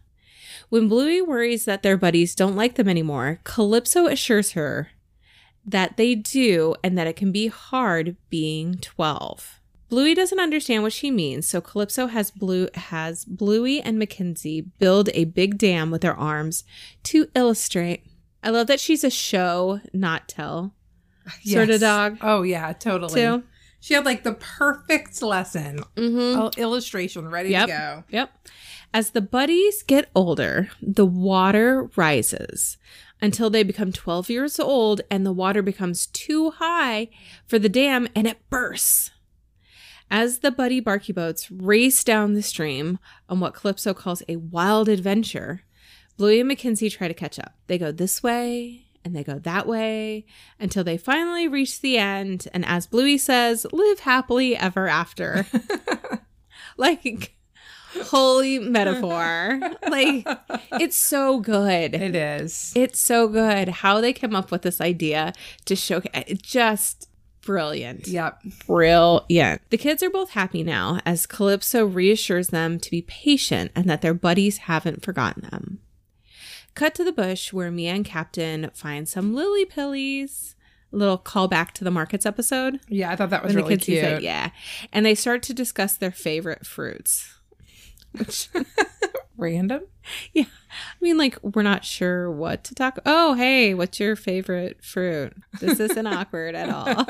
When 0.69 0.88
Bluey 0.88 1.23
worries 1.23 1.64
that 1.64 1.83
their 1.83 1.97
buddies 1.97 2.35
don't 2.35 2.57
like 2.57 2.75
them 2.75 2.88
anymore, 2.88 3.40
Calypso 3.45 4.07
assures 4.07 4.52
her 4.52 4.90
that 5.64 5.97
they 5.97 6.14
do 6.14 6.75
and 6.83 6.99
that 6.99 7.07
it 7.07 7.16
can 7.16 7.33
be 7.33 7.47
hard 7.47 8.16
being 8.28 8.75
12. 8.81 9.61
Bluey 9.88 10.14
doesn't 10.14 10.40
understand 10.40 10.83
what 10.83 10.92
she 10.92 11.11
means, 11.11 11.47
so 11.47 11.61
Calypso 11.61 12.07
has 12.07 12.31
Blue 12.31 12.69
has 12.75 13.26
Bluey 13.26 13.81
and 13.81 13.99
Mackenzie 13.99 14.62
build 14.78 15.11
a 15.12 15.25
big 15.25 15.59
dam 15.59 15.90
with 15.90 16.00
their 16.00 16.16
arms 16.16 16.64
to 17.04 17.28
illustrate. 17.35 18.04
I 18.42 18.50
love 18.50 18.69
that 18.69 18.81
she's 18.81 19.04
a 19.04 19.11
show, 19.11 19.81
not 19.92 20.28
tell 20.28 20.75
sort 21.45 21.71
of 21.71 21.81
dog 21.81 22.19
Oh 22.23 22.42
yeah, 22.42 22.73
totally. 22.73 23.12
too. 23.12 23.42
She 23.83 23.95
had 23.95 24.05
like 24.05 24.23
the 24.23 24.35
perfect 24.35 25.21
lesson, 25.23 25.83
Mm-hmm. 25.97 26.41
Oh, 26.41 26.51
illustration 26.57 27.29
ready 27.29 27.51
Yep. 27.51 27.67
to 27.67 27.73
go. 27.73 28.05
Yep. 28.11 28.49
As 28.95 29.11
the 29.11 29.21
buddies 29.21 29.83
get 29.83 30.09
older, 30.15 30.71
the 30.81 31.05
water 31.05 31.91
rises 31.97 32.79
until 33.21 33.51
they 33.51 33.65
become 33.65 33.91
12 33.91 34.31
years 34.31 34.61
old 34.61 35.01
and 35.11 35.27
the 35.27 35.33
water 35.33 35.62
becomes 35.62 36.07
too 36.07 36.51
high 36.53 37.09
for 37.47 37.59
the 37.59 37.69
dam 37.69 38.07
and 38.15 38.27
it 38.29 38.39
bursts. 38.51 39.11
As 40.11 40.41
the 40.41 40.51
buddy 40.53 40.79
barky 40.79 41.12
boats 41.12 41.51
race 41.51 42.05
down 42.05 42.35
the 42.35 42.43
stream 42.43 43.01
on 43.29 43.41
what 43.41 43.55
Calypso 43.55 43.95
calls 43.95 44.23
a 44.29 44.37
wild 44.37 44.89
adventure, 44.89 45.62
Bluey 46.17 46.39
and 46.39 46.49
Mackenzie 46.49 46.91
try 46.91 47.09
to 47.09 47.15
catch 47.15 47.39
up. 47.39 47.55
They 47.67 47.79
go 47.79 47.91
this 47.91 48.23
way 48.23 48.85
and 49.05 49.15
they 49.15 49.25
go 49.25 49.39
that 49.41 49.67
way 49.67 50.27
until 50.59 50.85
they 50.85 50.97
finally 50.97 51.49
reach 51.49 51.81
the 51.81 51.99
end. 51.99 52.49
And 52.53 52.65
as 52.65 52.87
Bluey 52.87 53.19
says, 53.19 53.67
live 53.73 54.01
happily 54.01 54.57
ever 54.57 54.89
after. 54.89 55.47
like, 56.77 57.35
holy 58.05 58.59
metaphor. 58.59 59.61
like, 59.89 60.27
it's 60.73 60.97
so 60.97 61.41
good. 61.41 61.95
It 61.95 62.15
is. 62.15 62.73
It's 62.75 63.01
so 63.01 63.29
good 63.29 63.69
how 63.69 64.01
they 64.01 64.13
came 64.13 64.35
up 64.35 64.51
with 64.51 64.63
this 64.63 64.81
idea 64.81 65.33
to 65.65 65.77
show 65.77 66.03
it 66.15 66.43
just 66.43 67.09
brilliant. 67.43 68.07
Yep. 68.07 68.43
Brilliant. 68.67 69.63
The 69.71 69.79
kids 69.79 70.03
are 70.03 70.11
both 70.11 70.31
happy 70.31 70.63
now 70.63 71.01
as 71.05 71.27
Calypso 71.27 71.85
reassures 71.85 72.49
them 72.49 72.79
to 72.79 72.91
be 72.91 73.03
patient 73.03 73.73
and 73.75 73.91
that 73.91 74.01
their 74.01 74.15
buddies 74.15 74.59
haven't 74.59 75.03
forgotten 75.03 75.49
them. 75.51 75.81
Cut 76.75 76.95
to 76.95 77.05
the 77.05 77.12
bush 77.12 77.52
where 77.52 77.71
Mia 77.71 77.93
and 77.93 78.05
Captain 78.05 78.71
find 78.75 79.09
some 79.09 79.35
lily 79.35 79.64
pillies. 79.64 80.57
A 80.93 80.97
little 80.97 81.19
callback 81.19 81.71
to 81.73 81.85
the 81.85 81.91
markets 81.91 82.26
episode. 82.26 82.81
Yeah, 82.88 83.11
I 83.11 83.17
thought 83.17 83.31
that 83.31 83.43
was 83.43 83.55
when 83.55 83.64
really 83.64 83.76
the 83.76 83.85
kids 83.85 83.87
cute. 83.87 84.05
it, 84.19 84.23
yeah. 84.23 84.50
And 84.93 85.07
they 85.07 85.14
start 85.14 85.43
to 85.45 85.55
discuss 85.55 85.97
their 85.97 86.11
favorite 86.11 86.67
fruits. 86.67 87.35
Which 88.12 88.49
Random. 89.38 89.83
yeah. 90.35 90.45
I 90.45 90.95
mean, 91.00 91.17
like, 91.17 91.38
we're 91.43 91.62
not 91.62 91.85
sure 91.87 92.31
what 92.31 92.62
to 92.64 92.75
talk. 92.75 92.99
Oh, 93.07 93.33
hey, 93.35 93.73
what's 93.73 93.99
your 93.99 94.17
favorite 94.17 94.85
fruit? 94.85 95.33
This 95.61 95.81
isn't 95.81 96.07
awkward 96.07 96.55
at 96.55 96.69
all. 96.69 97.07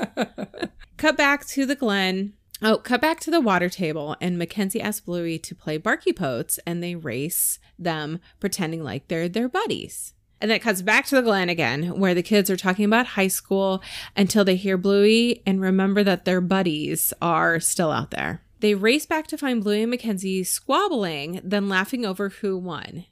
cut 0.96 1.16
back 1.16 1.44
to 1.48 1.66
the 1.66 1.74
Glen. 1.74 2.34
Oh, 2.64 2.76
cut 2.76 3.00
back 3.00 3.18
to 3.20 3.30
the 3.30 3.40
water 3.40 3.68
table, 3.68 4.16
and 4.20 4.38
Mackenzie 4.38 4.80
asks 4.80 5.00
Bluey 5.00 5.36
to 5.40 5.54
play 5.54 5.78
Barky 5.78 6.12
Boats, 6.12 6.60
and 6.64 6.80
they 6.80 6.94
race 6.94 7.58
them, 7.76 8.20
pretending 8.38 8.84
like 8.84 9.08
they're 9.08 9.28
their 9.28 9.48
buddies. 9.48 10.14
And 10.40 10.50
then 10.50 10.56
it 10.56 10.62
cuts 10.62 10.80
back 10.80 11.06
to 11.06 11.16
the 11.16 11.22
Glen 11.22 11.48
again, 11.48 11.98
where 11.98 12.14
the 12.14 12.22
kids 12.22 12.50
are 12.50 12.56
talking 12.56 12.84
about 12.84 13.06
high 13.06 13.28
school 13.28 13.82
until 14.16 14.44
they 14.44 14.56
hear 14.56 14.76
Bluey 14.76 15.42
and 15.46 15.60
remember 15.60 16.04
that 16.04 16.24
their 16.24 16.40
buddies 16.40 17.12
are 17.20 17.58
still 17.58 17.90
out 17.90 18.10
there. 18.12 18.42
They 18.60 18.74
race 18.74 19.06
back 19.06 19.26
to 19.28 19.38
find 19.38 19.62
Bluey 19.62 19.82
and 19.82 19.90
Mackenzie 19.90 20.44
squabbling, 20.44 21.40
then 21.42 21.68
laughing 21.68 22.04
over 22.06 22.28
who 22.28 22.56
won. 22.58 23.06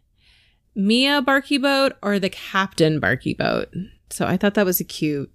Mia 0.75 1.23
Barky 1.23 1.59
Boat 1.59 1.95
or 2.03 2.19
the 2.19 2.31
Captain 2.31 3.01
Barky 3.01 3.35
Boat. 3.35 3.69
So 4.11 4.27
I 4.27 4.37
thought 4.37 4.55
that 4.55 4.67
was 4.67 4.81
a 4.81 4.85
cute 4.85 5.33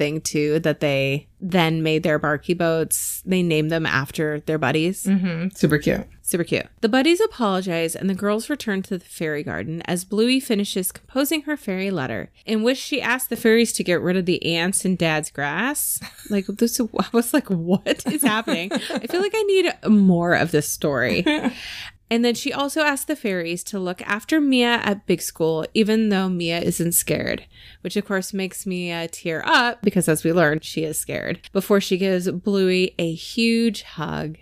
thing 0.00 0.22
too 0.22 0.58
that 0.60 0.80
they 0.80 1.28
then 1.42 1.82
made 1.82 2.02
their 2.04 2.18
Barky 2.18 2.54
Boats. 2.54 3.22
They 3.26 3.42
named 3.42 3.70
them 3.70 3.84
after 3.84 4.40
their 4.40 4.56
buddies. 4.56 5.04
Mm-hmm. 5.04 5.50
Super 5.54 5.76
cute. 5.76 6.06
Super 6.22 6.42
cute. 6.44 6.66
The 6.80 6.88
buddies 6.88 7.20
apologize 7.20 7.94
and 7.94 8.08
the 8.08 8.14
girls 8.14 8.48
return 8.48 8.80
to 8.84 8.96
the 8.96 9.04
fairy 9.04 9.42
garden 9.42 9.82
as 9.82 10.06
Bluey 10.06 10.40
finishes 10.40 10.90
composing 10.90 11.42
her 11.42 11.56
fairy 11.56 11.90
letter, 11.90 12.30
in 12.46 12.62
which 12.62 12.78
she 12.78 13.02
asks 13.02 13.28
the 13.28 13.36
fairies 13.36 13.74
to 13.74 13.84
get 13.84 14.00
rid 14.00 14.16
of 14.16 14.24
the 14.24 14.56
ants 14.56 14.86
in 14.86 14.96
Dad's 14.96 15.30
grass. 15.30 16.00
Like 16.30 16.46
this, 16.46 16.78
I 16.80 16.86
was 17.12 17.34
like, 17.34 17.48
what 17.48 18.06
is 18.06 18.22
happening? 18.22 18.70
I 18.72 19.06
feel 19.08 19.20
like 19.20 19.34
I 19.34 19.42
need 19.42 19.72
more 19.88 20.34
of 20.34 20.52
this 20.52 20.68
story. 20.68 21.24
And 22.10 22.24
then 22.24 22.34
she 22.34 22.52
also 22.52 22.82
asked 22.82 23.06
the 23.06 23.14
fairies 23.14 23.62
to 23.64 23.78
look 23.78 24.02
after 24.02 24.40
Mia 24.40 24.80
at 24.82 25.06
big 25.06 25.22
school, 25.22 25.64
even 25.74 26.08
though 26.08 26.28
Mia 26.28 26.58
isn't 26.58 26.92
scared, 26.92 27.46
which 27.82 27.96
of 27.96 28.04
course 28.04 28.32
makes 28.34 28.66
Mia 28.66 29.06
tear 29.08 29.42
up 29.46 29.80
because, 29.82 30.08
as 30.08 30.24
we 30.24 30.32
learned, 30.32 30.64
she 30.64 30.82
is 30.84 30.98
scared 30.98 31.48
before 31.52 31.80
she 31.80 31.96
gives 31.96 32.28
Bluey 32.30 32.94
a 32.98 33.12
huge 33.12 33.82
hug 33.82 34.38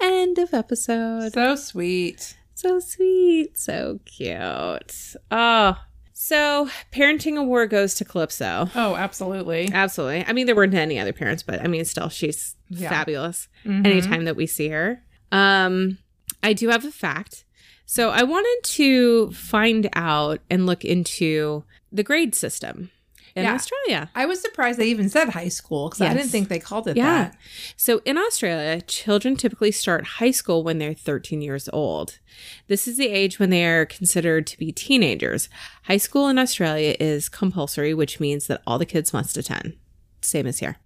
End 0.00 0.38
of 0.38 0.54
episode. 0.54 1.32
So 1.32 1.56
sweet. 1.56 2.36
So 2.54 2.78
sweet. 2.78 3.58
So 3.58 3.98
cute. 4.04 5.16
Oh. 5.30 5.76
So, 6.12 6.68
parenting 6.92 7.36
award 7.38 7.70
goes 7.70 7.94
to 7.94 8.04
Calypso. 8.04 8.68
Oh, 8.74 8.96
absolutely. 8.96 9.70
Absolutely. 9.72 10.24
I 10.26 10.32
mean, 10.32 10.46
there 10.46 10.54
weren't 10.56 10.74
any 10.74 10.98
other 10.98 11.12
parents, 11.12 11.42
but 11.44 11.60
I 11.60 11.68
mean, 11.68 11.84
still, 11.84 12.08
she's 12.08 12.56
Yeah. 12.68 12.88
fabulous 12.90 13.48
Mhm. 13.64 13.86
anytime 13.86 14.24
that 14.24 14.34
we 14.36 14.46
see 14.46 14.68
her. 14.68 15.02
Um, 15.32 15.98
I 16.42 16.52
do 16.52 16.68
have 16.68 16.84
a 16.84 16.90
fact. 16.90 17.44
So, 17.86 18.10
I 18.10 18.22
wanted 18.22 18.58
to 18.74 19.30
find 19.32 19.88
out 19.94 20.40
and 20.50 20.66
look 20.66 20.84
into 20.84 21.64
the 21.90 22.02
grade 22.02 22.34
system 22.34 22.90
in 23.34 23.44
Yeah. 23.44 23.54
Australia. 23.54 24.10
I 24.14 24.26
was 24.26 24.42
surprised 24.42 24.78
they 24.78 24.88
even 24.88 25.08
said 25.08 25.30
high 25.30 25.48
school 25.48 25.88
because 25.88 26.02
I 26.02 26.12
didn't 26.12 26.28
think 26.28 26.48
they 26.48 26.58
called 26.58 26.86
it 26.86 26.96
Yeah. 26.98 27.04
that. 27.30 27.36
So 27.76 28.02
in 28.04 28.18
Australia, 28.18 28.82
children 28.82 29.36
typically 29.36 29.70
start 29.70 30.04
high 30.04 30.32
school 30.32 30.62
when 30.62 30.76
they're 30.78 30.92
13 30.92 31.40
years 31.40 31.68
old. 31.72 32.18
This 32.66 32.86
is 32.86 32.98
the 32.98 33.08
age 33.08 33.38
when 33.38 33.48
they 33.50 33.64
are 33.64 33.86
considered 33.86 34.46
to 34.48 34.58
be 34.58 34.70
teenagers. 34.70 35.48
High 35.84 35.96
school 35.96 36.28
in 36.28 36.38
Australia 36.38 36.94
is 37.00 37.28
compulsory, 37.30 37.94
which 37.94 38.20
means 38.20 38.48
that 38.48 38.60
all 38.66 38.78
the 38.78 38.84
kids 38.86 39.12
must 39.14 39.38
attend. 39.38 39.76
Same 40.20 40.46
as 40.46 40.58
here. 40.58 40.76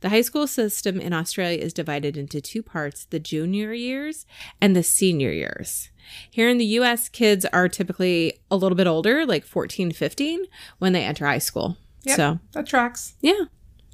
The 0.00 0.08
high 0.10 0.20
school 0.22 0.46
system 0.46 1.00
in 1.00 1.12
Australia 1.12 1.58
is 1.58 1.72
divided 1.72 2.16
into 2.16 2.40
two 2.40 2.62
parts 2.62 3.04
the 3.06 3.18
junior 3.18 3.72
years 3.72 4.26
and 4.60 4.74
the 4.74 4.82
senior 4.82 5.32
years. 5.32 5.90
Here 6.30 6.48
in 6.48 6.58
the 6.58 6.64
US, 6.80 7.08
kids 7.08 7.44
are 7.52 7.68
typically 7.68 8.40
a 8.50 8.56
little 8.56 8.76
bit 8.76 8.86
older, 8.86 9.24
like 9.26 9.44
14, 9.44 9.92
15, 9.92 10.44
when 10.78 10.92
they 10.92 11.04
enter 11.04 11.26
high 11.26 11.38
school. 11.38 11.76
Yep. 12.04 12.16
So, 12.16 12.38
That 12.52 12.66
tracks. 12.66 13.14
yeah. 13.20 13.44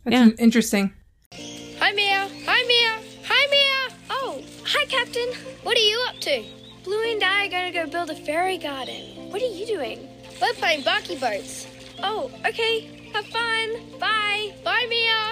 That's 0.05 0.15
Yeah. 0.15 0.23
in- 0.25 0.37
interesting. 0.39 0.93
Hi, 1.33 1.93
Mia. 1.93 2.29
Hi, 2.47 2.63
Mia. 2.67 3.01
Hi, 3.29 3.47
Mia. 3.51 3.97
Oh, 4.11 4.43
hi, 4.65 4.85
Captain. 4.87 5.29
What 5.63 5.77
are 5.77 5.81
you 5.81 6.01
up 6.09 6.19
to? 6.21 6.45
Bluey 6.85 7.13
and 7.13 7.23
I 7.25 7.47
are 7.47 7.51
going 7.51 7.73
to 7.73 7.79
go 7.79 7.87
build 7.91 8.11
a 8.11 8.15
fairy 8.15 8.59
garden. 8.59 9.31
What 9.31 9.43
are 9.43 9.47
you 9.47 9.67
doing? 9.67 10.09
We're 10.41 10.53
playing 10.55 10.83
Barky 10.85 11.17
Boats. 11.19 11.67
Oh, 12.03 12.31
okay. 12.47 13.11
Have 13.13 13.27
fun. 13.27 13.99
Bye. 13.99 14.55
Bye, 14.65 14.87
Mia. 14.89 15.23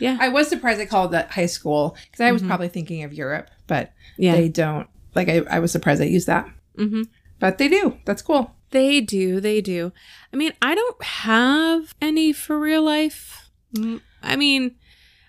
Yeah. 0.00 0.18
I 0.20 0.28
was 0.28 0.48
surprised 0.48 0.80
they 0.80 0.86
called 0.86 1.12
that 1.12 1.30
high 1.30 1.46
school 1.46 1.96
because 2.10 2.20
I 2.20 2.32
was 2.32 2.42
probably 2.42 2.68
thinking 2.68 3.04
of 3.04 3.14
Europe, 3.14 3.48
but 3.66 3.92
yeah. 4.18 4.32
they 4.32 4.48
don't. 4.48 4.88
Like, 5.14 5.28
I, 5.28 5.42
I 5.48 5.60
was 5.60 5.72
surprised 5.72 6.00
they 6.00 6.08
used 6.08 6.26
that. 6.26 6.46
mm-hmm. 6.76 7.02
But 7.38 7.58
they 7.58 7.68
do. 7.68 7.98
That's 8.04 8.20
cool. 8.20 8.54
They 8.70 9.00
do. 9.00 9.40
They 9.40 9.60
do. 9.60 9.92
I 10.32 10.36
mean, 10.36 10.52
I 10.60 10.74
don't 10.74 11.02
have 11.02 11.94
any 12.02 12.32
for 12.32 12.58
real 12.58 12.82
life. 12.82 13.50
Mm, 13.76 14.00
I 14.22 14.36
mean, 14.36 14.76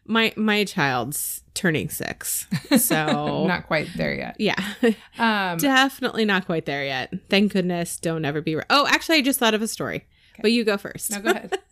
my 0.06 0.34
my 0.36 0.64
child's 0.64 1.42
turning 1.56 1.90
six, 1.90 2.46
so 2.78 3.46
Not 3.48 3.66
quite 3.66 3.88
there 3.96 4.14
yet. 4.14 4.36
yeah, 4.40 4.56
Um, 5.18 5.58
definitely 5.58 6.26
not 6.26 6.46
quite 6.46 6.66
there 6.66 6.86
yet. 6.86 7.14
Thank 7.30 7.54
goodness. 7.54 7.98
Don't 7.98 8.26
ever 8.26 8.42
be. 8.42 8.56
Re- 8.56 8.64
oh, 8.70 8.86
actually, 8.88 9.18
I 9.18 9.22
just 9.22 9.40
thought 9.40 9.54
of 9.56 9.62
a 9.62 9.68
story. 9.68 10.06
But 10.42 10.52
you 10.52 10.64
go 10.66 10.78
first. 10.78 11.12
no, 11.12 11.22
go 11.22 11.32
ahead. 11.32 11.60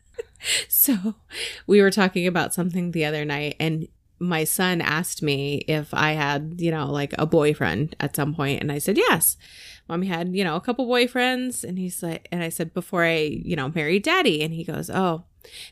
So 0.67 1.15
we 1.67 1.81
were 1.81 1.91
talking 1.91 2.27
about 2.27 2.53
something 2.53 2.91
the 2.91 3.05
other 3.05 3.23
night, 3.23 3.55
and 3.61 3.87
my 4.19 4.43
son 4.43 4.81
asked 4.81 5.21
me 5.23 5.57
if 5.69 5.93
I 5.93 6.11
had, 6.13 6.55
you 6.59 6.69
know, 6.69 6.91
like 6.91 7.13
a 7.17 7.25
boyfriend 7.25 7.95
at 8.01 8.15
some 8.15 8.35
point, 8.35 8.61
and 8.61 8.69
I 8.71 8.77
said 8.79 8.97
yes. 8.97 9.37
Mommy 9.87 10.07
had, 10.07 10.35
you 10.35 10.43
know, 10.43 10.55
a 10.57 10.61
couple 10.61 10.85
boyfriends, 10.87 11.63
and 11.63 11.77
he's 11.77 12.03
like, 12.03 12.27
and 12.31 12.43
I 12.43 12.49
said 12.49 12.73
before 12.73 13.03
I, 13.05 13.19
you 13.19 13.55
know, 13.55 13.69
married 13.73 14.03
daddy, 14.03 14.41
and 14.43 14.53
he 14.53 14.63
goes, 14.65 14.89
oh. 14.89 15.23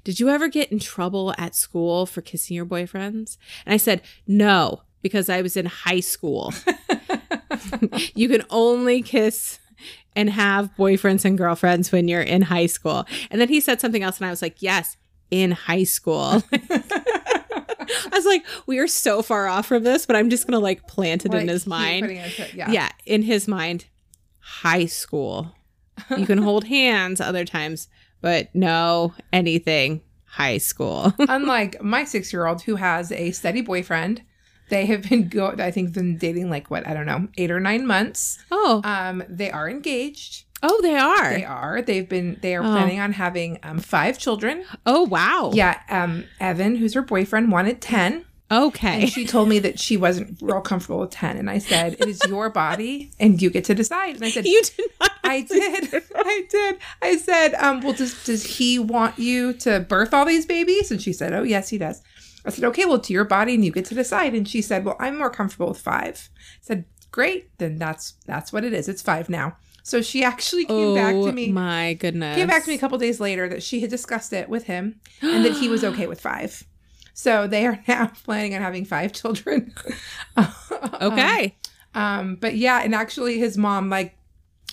Did 0.04 0.20
you 0.20 0.30
ever 0.30 0.48
get 0.48 0.72
in 0.72 0.80
trouble 0.80 1.34
at 1.38 1.56
school 1.56 2.06
for 2.06 2.22
kissing 2.22 2.56
your 2.56 2.66
boyfriends? 2.66 3.38
And 3.66 3.74
I 3.74 3.78
said, 3.78 4.02
no, 4.28 4.82
because 5.02 5.30
I 5.30 5.42
was 5.42 5.56
in 5.58 5.66
high 5.66 6.00
school. 6.00 6.54
you 8.16 8.30
can 8.30 8.44
only 8.50 9.02
kiss 9.02 9.60
and 10.16 10.30
have 10.30 10.70
boyfriends 10.78 11.26
and 11.26 11.38
girlfriends 11.38 11.92
when 11.92 12.08
you're 12.08 12.22
in 12.22 12.44
high 12.44 12.66
school. 12.66 13.06
And 13.30 13.40
then 13.40 13.50
he 13.50 13.60
said 13.60 13.80
something 13.82 14.04
else, 14.04 14.18
and 14.18 14.28
I 14.28 14.30
was 14.30 14.42
like, 14.42 14.62
yes, 14.62 14.98
in 15.30 15.52
high 15.52 15.84
school. 15.86 16.44
I 16.54 18.10
was 18.12 18.26
like, 18.26 18.46
we 18.68 18.80
are 18.80 18.88
so 18.88 19.22
far 19.22 19.48
off 19.48 19.66
from 19.66 19.84
this, 19.84 20.06
but 20.06 20.16
I'm 20.16 20.30
just 20.30 20.46
going 20.48 20.54
to 20.58 20.64
like 20.64 20.88
plant 20.88 21.26
it 21.26 21.32
Like, 21.32 21.44
in 21.44 21.48
his 21.48 21.66
mind. 21.66 22.06
it 22.12 22.54
yeah. 22.54 22.70
yeah, 22.72 22.90
in 23.06 23.24
his 23.24 23.48
mind, 23.48 23.86
high 24.40 24.86
school. 24.86 25.56
You 26.16 26.26
can 26.26 26.38
hold 26.44 26.66
hands 26.66 27.22
other 27.22 27.46
times, 27.46 27.88
but 28.22 28.54
no 28.56 29.14
anything 29.34 30.02
high 30.26 30.58
school. 30.60 31.14
Unlike 31.20 31.82
my 31.84 32.04
six 32.06 32.32
year 32.32 32.46
old 32.46 32.62
who 32.64 32.76
has 32.78 33.12
a 33.12 33.32
steady 33.32 33.62
boyfriend, 33.62 34.22
they 34.70 34.86
have 34.86 35.10
been 35.10 35.28
go. 35.28 35.54
I 35.58 35.72
think 35.72 35.94
been 35.94 36.18
dating 36.18 36.50
like 36.50 36.72
what 36.72 36.88
I 36.88 36.94
don't 36.94 37.06
know, 37.06 37.28
eight 37.38 37.52
or 37.52 37.60
nine 37.60 37.86
months. 37.86 38.40
oh, 38.52 38.82
Um, 38.84 39.24
they 39.28 39.52
are 39.52 39.70
engaged. 39.70 40.46
oh, 40.64 40.80
they 40.82 40.96
are. 40.96 41.34
They 41.34 41.44
are. 41.44 41.82
They've 41.82 42.08
been. 42.08 42.38
They 42.42 42.56
are 42.56 42.64
Oh. 42.64 42.68
planning 42.68 43.00
on 43.00 43.14
having 43.14 43.60
um 43.64 43.80
five 43.80 44.18
children. 44.18 44.64
Oh, 44.86 45.04
wow. 45.04 45.52
Yeah. 45.54 45.82
Um, 45.90 46.24
Evan, 46.40 46.76
who's 46.78 46.94
her 46.94 47.02
boyfriend, 47.02 47.52
wanted 47.52 47.82
ten, 47.82 48.26
Okay. 48.52 49.02
and 49.04 49.10
she 49.10 49.26
told 49.26 49.48
me 49.48 49.60
that 49.60 49.80
she 49.80 49.96
wasn't 49.98 50.38
real 50.42 50.62
comfortable 50.62 51.00
with 51.00 51.12
ten. 51.12 51.38
And 51.38 51.50
I 51.50 51.58
said, 51.60 51.94
"It 52.00 52.08
is 52.08 52.22
your 52.28 52.50
body, 52.50 53.12
and 53.20 53.42
you 53.42 53.50
get 53.50 53.64
to 53.66 53.76
decide." 53.76 54.16
And 54.16 54.26
I 54.26 54.30
said, 54.30 54.46
you 54.46 54.62
did 54.62 54.86
not. 55.00 55.12
I 55.24 55.42
did. 55.50 56.04
I 56.16 56.46
did. 56.50 56.78
I 57.02 57.18
said, 57.18 57.54
um, 57.56 57.82
well, 57.82 57.94
does 57.94 58.24
does 58.26 58.44
he 58.58 58.78
want 58.80 59.18
you 59.18 59.54
to 59.54 59.80
birth 59.80 60.14
all 60.14 60.26
these 60.26 60.46
babies? 60.46 60.92
And 60.92 61.02
she 61.02 61.14
said, 61.14 61.32
oh 61.34 61.44
yes, 61.44 61.70
he 61.70 61.78
does. 61.78 62.02
I 62.46 62.50
said, 62.50 62.64
okay, 62.66 62.86
well, 62.86 63.00
to 63.00 63.14
your 63.14 63.24
body, 63.26 63.54
and 63.56 63.64
you 63.64 63.72
get 63.72 63.86
to 63.86 63.96
decide. 63.96 64.34
And 64.34 64.48
she 64.48 64.62
said, 64.62 64.84
well, 64.84 64.96
I'm 65.00 65.18
more 65.18 65.30
comfortable 65.30 65.68
with 65.70 65.78
five. 65.80 66.30
I 66.36 66.42
said, 66.62 66.86
great, 67.12 67.58
then 67.60 67.78
that's 67.78 68.16
that's 68.26 68.52
what 68.52 68.64
it 68.66 68.74
is. 68.74 68.90
It's 68.90 69.02
five 69.02 69.30
now. 69.30 69.56
So 69.84 70.02
she 70.02 70.24
actually 70.24 70.66
came 70.66 70.90
Oh, 70.90 70.96
back 70.96 71.14
to 71.14 71.32
me. 71.32 71.50
Oh 71.50 71.54
my 71.54 71.94
goodness. 71.96 72.36
Came 72.38 72.48
back 72.48 72.64
to 72.64 72.70
me 72.70 72.76
a 72.76 72.80
couple 72.80 72.98
days 72.98 73.20
later 73.20 73.48
that 73.50 73.64
she 73.64 73.80
had 73.80 73.90
discussed 73.90 74.32
it 74.34 74.48
with 74.48 74.66
him 74.66 75.00
and 75.22 75.44
that 75.44 75.54
he 75.54 75.70
was 75.70 75.84
okay 75.84 76.06
with 76.06 76.22
five. 76.22 76.64
So 77.14 77.48
they 77.48 77.66
are 77.66 77.80
now 77.88 78.12
planning 78.24 78.56
on 78.56 78.62
having 78.62 78.86
five 78.86 79.14
children. 79.14 79.74
Okay. 81.02 81.56
Um, 81.94 82.36
but 82.36 82.56
yeah, 82.56 82.82
and 82.84 82.96
actually 82.96 83.38
his 83.40 83.58
mom 83.58 83.90
like 83.90 84.16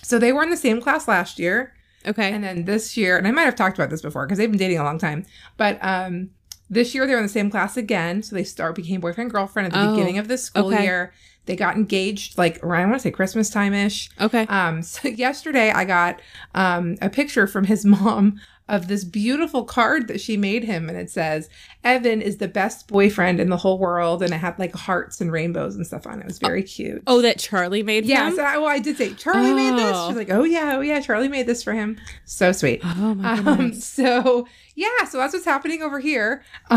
so 0.01 0.17
they 0.19 0.31
were 0.31 0.43
in 0.43 0.49
the 0.49 0.57
same 0.57 0.79
class 0.81 1.07
last 1.07 1.37
year. 1.39 1.73
okay. 2.05 2.31
And 2.31 2.43
then 2.43 2.63
this 2.65 2.95
year, 2.95 3.17
and 3.17 3.27
I 3.27 3.31
might 3.31 3.43
have 3.43 3.55
talked 3.55 3.77
about 3.77 3.89
this 3.89 4.01
before 4.01 4.25
because 4.25 4.37
they've 4.37 4.49
been 4.49 4.57
dating 4.59 4.79
a 4.79 4.83
long 4.83 4.97
time, 4.99 5.25
but 5.57 5.77
um, 5.81 6.29
this 6.69 6.95
year 6.95 7.05
they're 7.05 7.17
in 7.17 7.23
the 7.23 7.29
same 7.29 7.49
class 7.51 7.75
again. 7.77 8.23
So 8.23 8.35
they 8.35 8.43
start 8.45 8.75
became 8.75 9.01
boyfriend 9.01 9.31
girlfriend 9.31 9.67
at 9.67 9.73
the 9.73 9.87
Oh, 9.89 9.91
beginning 9.91 10.17
of 10.17 10.27
this 10.27 10.43
school 10.45 10.67
okay. 10.67 10.83
year. 10.83 11.13
They 11.45 11.55
got 11.55 11.75
engaged 11.75 12.37
like 12.37 12.63
around 12.63 12.83
I 12.83 12.85
want 12.85 12.99
to 12.99 13.03
say 13.03 13.11
Christmas 13.11 13.49
time 13.49 13.73
ish. 13.73 14.09
okay. 14.21 14.45
Um, 14.47 14.81
so 14.93 15.07
yesterday 15.09 15.71
I 15.71 15.83
got 15.83 16.21
um 16.55 16.95
a 17.01 17.09
picture 17.09 17.47
from 17.47 17.65
his 17.65 17.83
mom 17.85 18.39
of 18.69 18.87
this 18.87 19.03
beautiful 19.03 19.63
card 19.65 20.07
that 20.07 20.21
she 20.21 20.37
made 20.37 20.63
him, 20.63 20.87
and 20.87 20.97
it 20.97 21.09
says 21.09 21.49
Evan 21.83 22.21
is 22.21 22.37
the 22.37 22.47
best 22.47 22.87
boyfriend 22.87 23.39
in 23.41 23.49
the 23.49 23.57
whole 23.57 23.77
world, 23.79 24.23
and 24.23 24.31
it 24.33 24.37
had 24.37 24.57
like 24.59 24.73
hearts 24.73 25.19
and 25.19 25.31
rainbows 25.31 25.75
and 25.75 25.85
stuff 25.85 26.07
on 26.07 26.19
it. 26.19 26.21
It 26.21 26.27
was 26.27 26.39
very 26.39 26.63
cute. 26.63 27.03
oh, 27.07 27.21
that 27.21 27.39
Charlie 27.39 27.83
made 27.83 28.05
Yeah, 28.05 28.29
him? 28.29 28.35
so 28.35 28.43
I, 28.43 28.57
well, 28.57 28.67
I 28.69 28.79
did 28.79 28.95
say 28.97 29.13
Charlie 29.15 29.53
made 29.53 29.73
this. 29.77 29.91
Oh. 29.97 30.07
She's 30.09 30.17
like, 30.17 30.29
oh 30.31 30.43
yeah, 30.43 30.75
oh 30.77 30.81
yeah, 30.81 31.01
Charlie 31.01 31.27
made 31.27 31.47
this 31.47 31.63
for 31.63 31.73
him. 31.73 31.97
So 32.25 32.51
sweet. 32.51 32.79
Oh, 32.83 33.15
my 33.15 33.33
Um, 33.39 33.43
goodness. 33.43 33.83
so 33.85 34.47
yeah, 34.75 35.03
so 35.09 35.17
that's 35.17 35.33
what's 35.33 35.45
happening 35.45 35.81
over 35.81 35.99
here. 35.99 36.43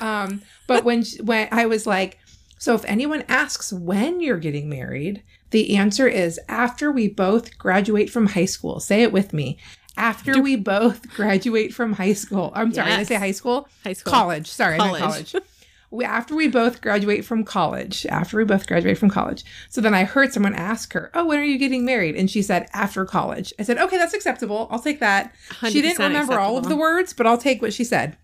um, 0.00 0.42
but 0.66 0.84
when 0.84 1.04
she- 1.04 1.22
when 1.22 1.48
I 1.52 1.66
was 1.66 1.86
like, 1.86 2.18
so 2.58 2.74
if 2.74 2.84
anyone 2.86 3.24
asks 3.28 3.72
when 3.72 4.20
you're 4.20 4.38
getting 4.38 4.68
married, 4.68 5.22
the 5.50 5.76
answer 5.76 6.08
is 6.08 6.40
after 6.48 6.90
we 6.90 7.08
both 7.08 7.58
graduate 7.58 8.08
from 8.10 8.28
high 8.28 8.46
school. 8.46 8.80
Say 8.80 9.02
it 9.02 9.12
with 9.12 9.32
me. 9.32 9.58
After 9.96 10.42
we 10.42 10.56
both 10.56 11.08
graduate 11.14 11.72
from 11.72 11.92
high 11.94 12.12
school. 12.14 12.52
I'm 12.54 12.72
sorry, 12.72 12.90
did 12.90 12.98
I 13.00 13.02
say 13.04 13.14
high 13.16 13.30
school? 13.32 13.68
High 13.84 13.92
school. 13.92 14.12
College. 14.12 14.48
Sorry, 14.48 14.74
I 14.74 14.78
College. 14.78 15.02
college. 15.02 15.34
We, 15.90 16.04
after 16.04 16.34
we 16.34 16.48
both 16.48 16.80
graduate 16.80 17.24
from 17.24 17.44
college, 17.44 18.04
after 18.06 18.36
we 18.36 18.44
both 18.44 18.66
graduate 18.66 18.98
from 18.98 19.10
college. 19.10 19.44
So 19.68 19.80
then 19.80 19.94
I 19.94 20.02
heard 20.02 20.32
someone 20.32 20.54
ask 20.54 20.92
her, 20.94 21.12
"Oh, 21.14 21.24
when 21.24 21.38
are 21.38 21.44
you 21.44 21.56
getting 21.56 21.84
married?" 21.84 22.16
And 22.16 22.28
she 22.28 22.42
said, 22.42 22.68
"After 22.74 23.04
college." 23.04 23.52
I 23.60 23.62
said, 23.62 23.78
"Okay, 23.78 23.96
that's 23.96 24.12
acceptable. 24.14 24.66
I'll 24.72 24.80
take 24.80 24.98
that." 24.98 25.32
She 25.68 25.80
didn't 25.82 25.98
100% 25.98 26.08
remember 26.08 26.40
all 26.40 26.56
of 26.58 26.68
the 26.68 26.74
words, 26.76 27.12
but 27.12 27.28
I'll 27.28 27.38
take 27.38 27.62
what 27.62 27.72
she 27.72 27.84
said. 27.84 28.16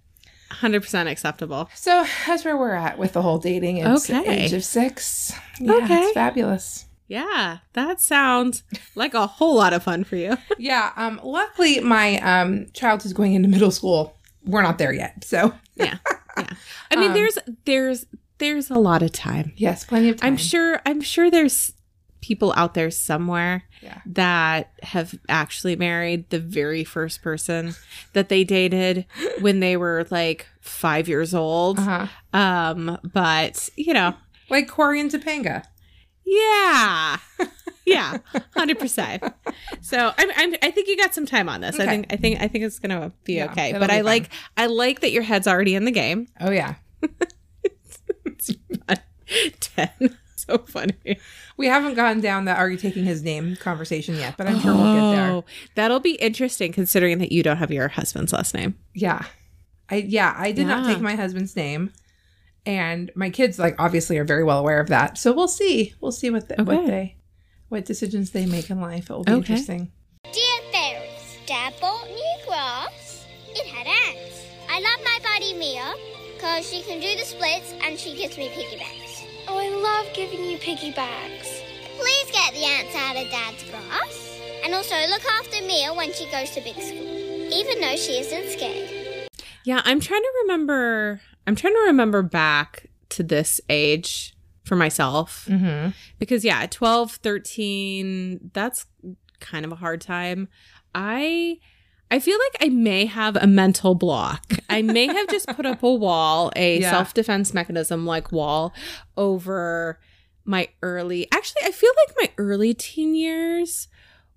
100% 0.50 1.08
acceptable. 1.08 1.70
So 1.76 2.04
that's 2.26 2.44
where 2.44 2.56
we're 2.56 2.74
at 2.74 2.98
with 2.98 3.12
the 3.12 3.22
whole 3.22 3.38
dating. 3.38 3.86
Okay. 3.86 4.24
age 4.26 4.52
of 4.52 4.64
six. 4.64 5.32
Yeah, 5.60 5.74
Okay. 5.74 6.02
it's 6.02 6.12
fabulous. 6.12 6.86
Yeah, 7.10 7.58
that 7.72 8.00
sounds 8.00 8.62
like 8.94 9.14
a 9.14 9.26
whole 9.26 9.56
lot 9.56 9.72
of 9.72 9.82
fun 9.82 10.04
for 10.04 10.14
you. 10.16 10.36
Yeah. 10.58 10.92
Um. 10.96 11.20
Luckily, 11.24 11.80
my 11.80 12.18
um 12.20 12.66
child 12.72 13.04
is 13.04 13.12
going 13.12 13.34
into 13.34 13.48
middle 13.48 13.70
school. 13.72 14.16
We're 14.46 14.62
not 14.62 14.78
there 14.78 14.92
yet. 14.92 15.24
So 15.24 15.52
Yeah. 15.74 15.98
Yeah. 16.38 16.50
I 16.90 16.96
mean, 16.96 17.08
Um, 17.10 17.14
there's 17.14 17.38
there's 17.64 18.06
there's 18.38 18.70
a 18.70 18.78
lot 18.78 19.02
of 19.02 19.10
time. 19.12 19.52
yes, 19.56 19.84
plenty 19.84 20.08
of 20.08 20.16
time. 20.18 20.28
I'm 20.28 20.36
sure 20.36 20.80
I'm 20.86 21.00
sure 21.00 21.30
there's 21.30 21.72
people 22.20 22.52
out 22.56 22.74
there 22.74 22.90
somewhere 22.90 23.64
Yeah. 23.82 24.00
that 24.06 24.70
have 24.82 25.18
actually 25.28 25.74
married 25.76 26.28
the 26.30 26.38
very 26.38 26.84
first 26.84 27.22
person 27.22 27.74
that 28.12 28.28
they 28.28 28.44
dated 28.44 29.06
when 29.40 29.60
they 29.60 29.76
were 29.78 30.06
like 30.10 30.46
5 30.60 31.08
years 31.08 31.34
old. 31.34 31.78
Uh-huh. 31.78 32.06
Um, 32.38 32.98
but 33.02 33.68
you 33.76 33.94
know, 33.94 34.14
Like 34.50 34.68
Corey 34.68 35.00
and 35.00 35.10
Topanga. 35.10 35.64
Yeah. 36.30 37.16
Yeah, 37.86 38.18
hundred 38.54 38.78
percent. 38.78 39.22
So 39.80 40.12
I'm, 40.16 40.30
I'm, 40.36 40.54
I 40.62 40.70
think 40.70 40.86
you 40.86 40.96
got 40.96 41.12
some 41.14 41.26
time 41.26 41.48
on 41.48 41.60
this. 41.62 41.80
I 41.80 41.86
think, 41.86 42.06
I 42.10 42.16
think, 42.16 42.40
I 42.40 42.46
think 42.46 42.62
it's 42.64 42.78
gonna 42.78 43.10
be 43.24 43.34
Yeah, 43.34 43.46
okay. 43.50 43.72
But 43.72 43.88
be 43.88 43.94
I 43.94 43.96
fine. 43.96 44.04
like, 44.04 44.30
I 44.56 44.66
like 44.66 45.00
that 45.00 45.10
your 45.10 45.22
head's 45.24 45.48
already 45.48 45.74
in 45.74 45.86
the 45.86 45.90
game. 45.90 46.28
Oh 46.40 46.50
yeah. 46.52 46.74
It's 48.24 48.52
fun. 48.86 48.98
Ten, 49.58 50.16
so 50.36 50.58
funny. 50.58 51.18
We 51.56 51.66
haven't 51.66 51.94
gone 51.94 52.20
down 52.20 52.44
the 52.44 52.52
are 52.54 52.70
you 52.70 52.76
taking 52.76 53.04
his 53.04 53.22
name 53.22 53.56
conversation 53.56 54.14
yet, 54.16 54.36
but 54.36 54.46
I'm 54.46 54.60
sure 54.60 54.74
we'll 54.74 54.94
get 54.94 55.16
there. 55.16 55.30
Oh, 55.32 55.44
That'll 55.74 56.00
be 56.00 56.14
interesting 56.16 56.72
considering 56.72 57.18
that 57.18 57.32
you 57.32 57.42
don't 57.42 57.56
have 57.56 57.72
your 57.72 57.88
husband's 57.88 58.32
last 58.32 58.54
name. 58.54 58.76
Yeah. 58.94 59.24
I 59.88 59.96
yeah, 59.96 60.34
I 60.36 60.52
did 60.52 60.66
not 60.66 60.86
take 60.86 61.00
my 61.00 61.16
husband's 61.16 61.56
name. 61.56 61.92
And 62.70 63.10
my 63.16 63.30
kids 63.30 63.58
like 63.58 63.74
obviously 63.80 64.16
are 64.18 64.24
very 64.24 64.44
well 64.44 64.60
aware 64.60 64.78
of 64.78 64.88
that. 64.90 65.18
So 65.18 65.32
we'll 65.32 65.48
see. 65.48 65.94
We'll 66.00 66.12
see 66.12 66.30
what 66.30 66.48
the, 66.48 66.62
what 66.62 66.86
they 66.86 67.16
what 67.68 67.84
decisions 67.84 68.30
they 68.30 68.46
make 68.46 68.70
in 68.70 68.80
life. 68.80 69.10
It 69.10 69.12
will 69.12 69.24
be 69.24 69.32
Okay. 69.32 69.38
interesting. 69.38 69.90
Dear 70.32 70.58
fairies, 70.72 71.38
Dad 71.46 71.74
bought 71.80 72.06
new 72.08 72.36
grass. 72.46 73.26
It 73.48 73.66
had 73.66 73.86
ants. 73.88 74.44
I 74.70 74.78
love 74.80 75.00
my 75.04 75.18
buddy 75.24 75.54
Mia 75.54 75.92
because 76.36 76.68
she 76.70 76.82
can 76.82 77.00
do 77.00 77.16
the 77.18 77.24
splits 77.24 77.74
and 77.84 77.98
she 77.98 78.16
gives 78.16 78.38
me 78.38 78.48
piggybacks. 78.50 79.24
Oh, 79.48 79.58
I 79.58 79.68
love 79.68 80.14
giving 80.14 80.44
you 80.44 80.58
piggybacks. 80.58 81.62
Please 81.98 82.30
get 82.30 82.54
the 82.54 82.64
ants 82.64 82.94
out 82.94 83.16
of 83.16 83.28
Dad's 83.32 83.64
grass. 83.68 84.38
And 84.64 84.74
also 84.74 84.94
look 85.08 85.24
after 85.24 85.60
Mia 85.66 85.92
when 85.92 86.12
she 86.12 86.30
goes 86.30 86.50
to 86.50 86.60
big 86.60 86.76
school, 86.76 87.48
even 87.52 87.80
though 87.80 87.96
she 87.96 88.20
isn't 88.20 88.50
scared. 88.50 89.28
Yeah, 89.64 89.82
I'm 89.84 89.98
trying 90.00 90.22
to 90.22 90.32
remember. 90.42 91.20
I'm 91.50 91.56
trying 91.56 91.74
to 91.74 91.82
remember 91.88 92.22
back 92.22 92.86
to 93.08 93.24
this 93.24 93.60
age 93.68 94.36
for 94.62 94.76
myself 94.76 95.46
Mm-hmm. 95.50 95.90
because 96.20 96.44
yeah, 96.44 96.64
12, 96.70 97.12
13, 97.16 98.50
that's 98.54 98.86
kind 99.40 99.64
of 99.64 99.72
a 99.72 99.74
hard 99.74 100.00
time. 100.00 100.46
I 100.94 101.58
I 102.12 102.20
feel 102.20 102.38
like 102.38 102.66
I 102.66 102.68
may 102.72 103.06
have 103.06 103.34
a 103.36 103.46
mental 103.48 103.96
block. 103.96 104.44
I 104.68 104.82
may 104.82 105.06
have 105.08 105.28
just 105.28 105.48
put 105.48 105.66
up 105.66 105.82
a 105.82 105.92
wall, 106.06 106.52
a 106.54 106.80
Yeah. 106.80 106.90
self-defense 106.92 107.52
mechanism 107.52 108.06
like 108.06 108.30
wall 108.30 108.72
over 109.16 109.98
my 110.44 110.68
early 110.82 111.26
Actually, 111.32 111.62
I 111.64 111.72
feel 111.72 111.90
like 112.06 112.16
my 112.16 112.32
early 112.38 112.74
teen 112.74 113.14
years 113.16 113.88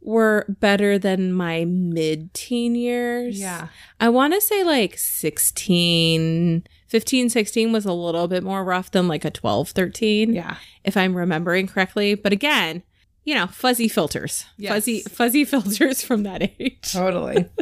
were 0.02 0.45
better 0.49 0.99
than 0.99 1.32
my 1.32 1.63
mid-teen 1.65 2.76
years. 2.76 3.39
Yeah. 3.39 3.67
I 3.99 4.10
want 4.10 4.34
to 4.34 4.41
say 4.41 4.63
like 4.63 4.97
16, 4.97 6.63
15, 6.93 7.29
16 7.29 7.71
was 7.71 7.88
a 7.88 7.91
little 7.91 8.27
bit 8.27 8.43
more 8.43 8.63
rough 8.63 8.91
than 8.91 9.08
like 9.08 9.25
a 9.25 9.32
12, 9.32 9.69
13, 9.69 10.32
Yeah. 10.32 10.58
if 10.84 10.95
I'm 10.95 11.17
remembering 11.17 11.65
correctly. 11.65 12.13
But 12.13 12.34
again, 12.34 12.84
you 13.23 13.34
know, 13.34 13.47
fuzzy 13.47 13.88
filters, 13.88 14.45
Yes. 14.58 14.71
fuzzy, 14.71 15.01
fuzzy 15.01 15.43
filters 15.53 16.03
from 16.03 16.21
that 16.21 16.51
age. 16.60 16.91
Totally. 16.91 17.49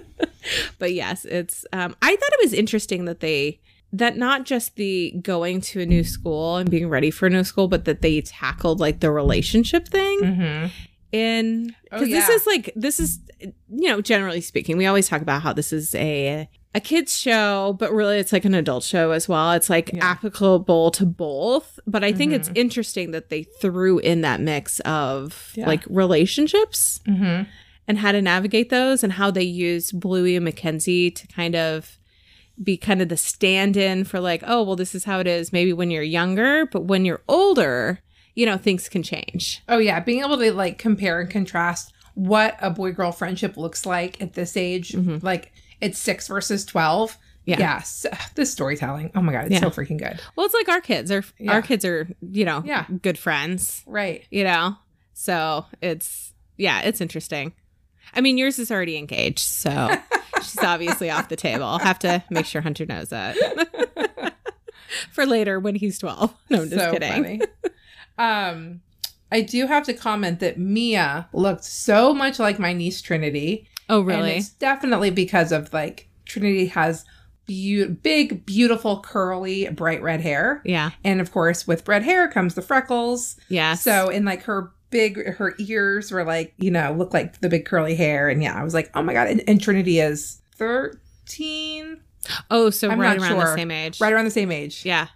But 0.80 0.94
yes, 0.94 1.24
it's, 1.24 1.66
um, 1.72 1.96
I 2.02 2.10
thought 2.16 2.34
it 2.34 2.40
was 2.44 2.52
interesting 2.52 3.06
that 3.06 3.22
they, 3.22 3.62
that 3.94 4.18
not 4.18 4.44
just 4.44 4.76
the 4.76 5.12
going 5.22 5.62
to 5.62 5.82
a 5.82 5.86
new 5.86 6.04
school 6.04 6.58
and 6.58 6.70
being 6.70 6.90
ready 6.90 7.10
for 7.12 7.28
a 7.28 7.30
new 7.30 7.44
school, 7.46 7.70
but 7.70 7.86
that 7.86 8.02
they 8.02 8.20
tackled 8.22 8.80
like 8.82 9.00
the 9.00 9.12
relationship 9.12 9.88
thing 9.88 10.20
mm-hmm. 10.20 10.68
in 11.12 11.74
Oh, 11.92 12.00
because 12.00 12.10
this 12.10 12.28
is 12.28 12.48
like 12.48 12.74
this 12.76 13.00
is 13.00 13.20
you 13.40 13.90
know 13.90 14.02
generally 14.02 14.42
speaking 14.42 14.78
we 14.78 14.86
always 14.88 15.08
talk 15.08 15.22
about 15.22 15.42
how 15.42 15.54
this 15.54 15.72
is 15.74 15.94
a 15.96 16.50
a 16.74 16.80
kids 16.80 17.18
show 17.18 17.76
but 17.80 17.92
really 17.92 18.18
it's 18.18 18.32
like 18.32 18.46
an 18.46 18.54
adult 18.54 18.84
show 18.84 19.12
as 19.12 19.28
well 19.28 19.52
it's 19.52 19.70
like 19.70 19.92
Yeah. 19.94 20.06
applicable 20.06 20.92
to 20.92 21.06
both 21.06 21.80
but 21.86 22.04
i 22.04 22.12
think 22.14 22.32
it's 22.32 22.48
Mhm. 22.50 22.58
interesting 22.58 23.12
that 23.12 23.30
they 23.30 23.44
threw 23.44 24.00
in 24.00 24.22
that 24.22 24.40
mix 24.40 24.80
of 24.82 25.52
Yeah. 25.56 25.68
like 25.68 25.84
relationships 25.88 27.00
Mm-hmm. 27.08 27.44
and 27.88 27.98
how 27.98 28.12
to 28.12 28.22
navigate 28.22 28.70
those 28.70 29.04
and 29.04 29.14
how 29.14 29.32
they 29.32 29.44
use 29.44 29.92
bluey 29.92 30.36
and 30.36 30.46
mackenzie 30.46 31.12
to 31.12 31.28
kind 31.28 31.56
of 31.56 31.98
be 32.64 32.78
kind 32.78 33.02
of 33.02 33.10
the 33.10 33.18
stand-in 33.18 34.04
for 34.04 34.20
like 34.20 34.44
oh 34.48 34.62
well 34.64 34.76
this 34.76 34.94
is 34.96 35.04
how 35.06 35.20
it 35.20 35.28
is 35.28 35.52
maybe 35.52 35.74
when 35.74 35.92
you're 35.92 36.04
younger 36.04 36.66
but 36.68 36.86
when 36.86 37.04
you're 37.06 37.24
older 37.28 38.00
you 38.36 38.46
know 38.46 38.58
things 38.58 38.88
can 38.88 39.04
change 39.04 39.62
Oh 39.68 39.78
yeah, 39.78 40.00
being 40.00 40.22
able 40.24 40.38
to 40.38 40.54
like 40.54 40.78
compare 40.78 41.20
and 41.20 41.30
contrast 41.30 41.92
what 42.14 42.56
a 42.62 42.70
boy 42.70 42.92
girl 42.92 43.12
friendship 43.12 43.58
looks 43.58 43.86
like 43.86 44.22
at 44.22 44.34
this 44.34 44.56
age, 44.58 44.92
Mhm. 44.92 45.24
like 45.24 45.52
it's 45.82 45.98
six 46.00 46.28
versus 46.28 46.64
twelve. 46.66 47.18
Yeah. 47.46 47.58
Yes, 47.60 48.06
this 48.36 48.52
storytelling. 48.52 49.12
Oh 49.16 49.22
my 49.22 49.32
god, 49.34 49.46
it's 49.46 49.54
Yeah. 49.56 49.62
so 49.62 49.72
freaking 49.72 49.98
good. 49.98 50.20
Well, 50.36 50.46
it's 50.46 50.54
like 50.54 50.70
our 50.70 50.80
kids. 50.82 51.10
Our 51.12 51.24
Yeah. 51.40 51.54
our 51.54 51.62
kids 51.62 51.84
are, 51.84 52.08
you 52.22 52.46
know, 52.46 52.62
Yeah. 52.66 52.86
good 53.02 53.18
friends. 53.18 53.84
Right. 53.88 54.26
You 54.30 54.44
know, 54.44 54.76
so 55.14 55.66
it's 55.82 56.34
yeah, 56.58 56.82
it's 56.82 57.02
interesting. 57.02 57.54
I 58.14 58.22
mean, 58.22 58.38
yours 58.38 58.60
is 58.60 58.70
already 58.72 58.98
engaged, 58.98 59.40
so 59.40 59.90
she's 60.38 60.58
obviously 60.60 61.10
off 61.10 61.30
the 61.30 61.36
table. 61.36 61.64
I'll 61.64 61.80
have 61.80 62.00
to 62.00 62.24
make 62.30 62.46
sure 62.46 62.62
Hunter 62.62 62.86
knows 62.86 63.10
that 63.10 63.36
for 65.12 65.26
later 65.26 65.60
when 65.60 65.76
he's 65.76 65.98
twelve. 65.98 66.34
No, 66.50 66.62
I'm 66.62 66.70
just 66.70 66.82
so 66.84 66.92
kidding. 66.92 67.12
funny. 67.12 67.42
um, 68.18 68.82
I 69.32 69.42
do 69.42 69.66
have 69.68 69.86
to 69.86 69.94
comment 69.94 70.40
that 70.42 70.60
Mia 70.60 71.28
looked 71.34 71.64
so 71.64 72.14
much 72.14 72.38
like 72.40 72.60
my 72.60 72.74
niece 72.74 73.02
Trinity. 73.02 73.68
Oh, 73.92 74.00
And 74.00 74.08
really? 74.08 74.32
it's 74.38 74.50
definitely 74.50 75.12
because 75.12 75.52
of 75.52 75.72
like 75.74 76.10
Trinity 76.26 76.68
has 76.68 77.04
beau- 77.46 77.96
big, 78.02 78.46
beautiful, 78.46 79.02
curly, 79.02 79.68
bright 79.70 80.02
red 80.02 80.22
hair. 80.22 80.62
Yeah. 80.66 80.92
And 81.04 81.22
of 81.22 81.32
course, 81.32 81.68
with 81.68 81.88
red 81.88 82.04
hair 82.04 82.28
comes 82.30 82.56
the 82.56 82.62
freckles. 82.62 83.36
Yeah. 83.50 83.76
So, 83.76 84.10
in 84.10 84.26
like 84.26 84.44
her 84.44 84.72
big, 84.92 85.36
her 85.36 85.54
ears 85.60 86.12
were 86.12 86.24
like, 86.24 86.54
you 86.58 86.72
know, 86.72 86.94
look 86.98 87.14
like 87.14 87.40
the 87.42 87.50
big 87.50 87.66
curly 87.66 87.96
hair. 87.96 88.30
And 88.30 88.42
yeah, 88.42 88.60
I 88.60 88.64
was 88.64 88.74
like, 88.74 88.90
oh 88.96 89.02
my 89.04 89.14
God. 89.14 89.28
And, 89.28 89.44
and 89.48 89.62
Trinity 89.62 90.00
is 90.00 90.42
13, 90.56 92.02
oh, 92.50 92.70
so 92.70 92.90
I'm 92.90 93.00
right 93.00 93.20
around 93.20 93.38
the 93.38 93.56
same 93.56 93.72
age. 93.72 94.00
right 94.02 94.14
around 94.14 94.26
the 94.26 94.32
same 94.32 94.52
age. 94.52 94.86
Yeah. 94.86 95.08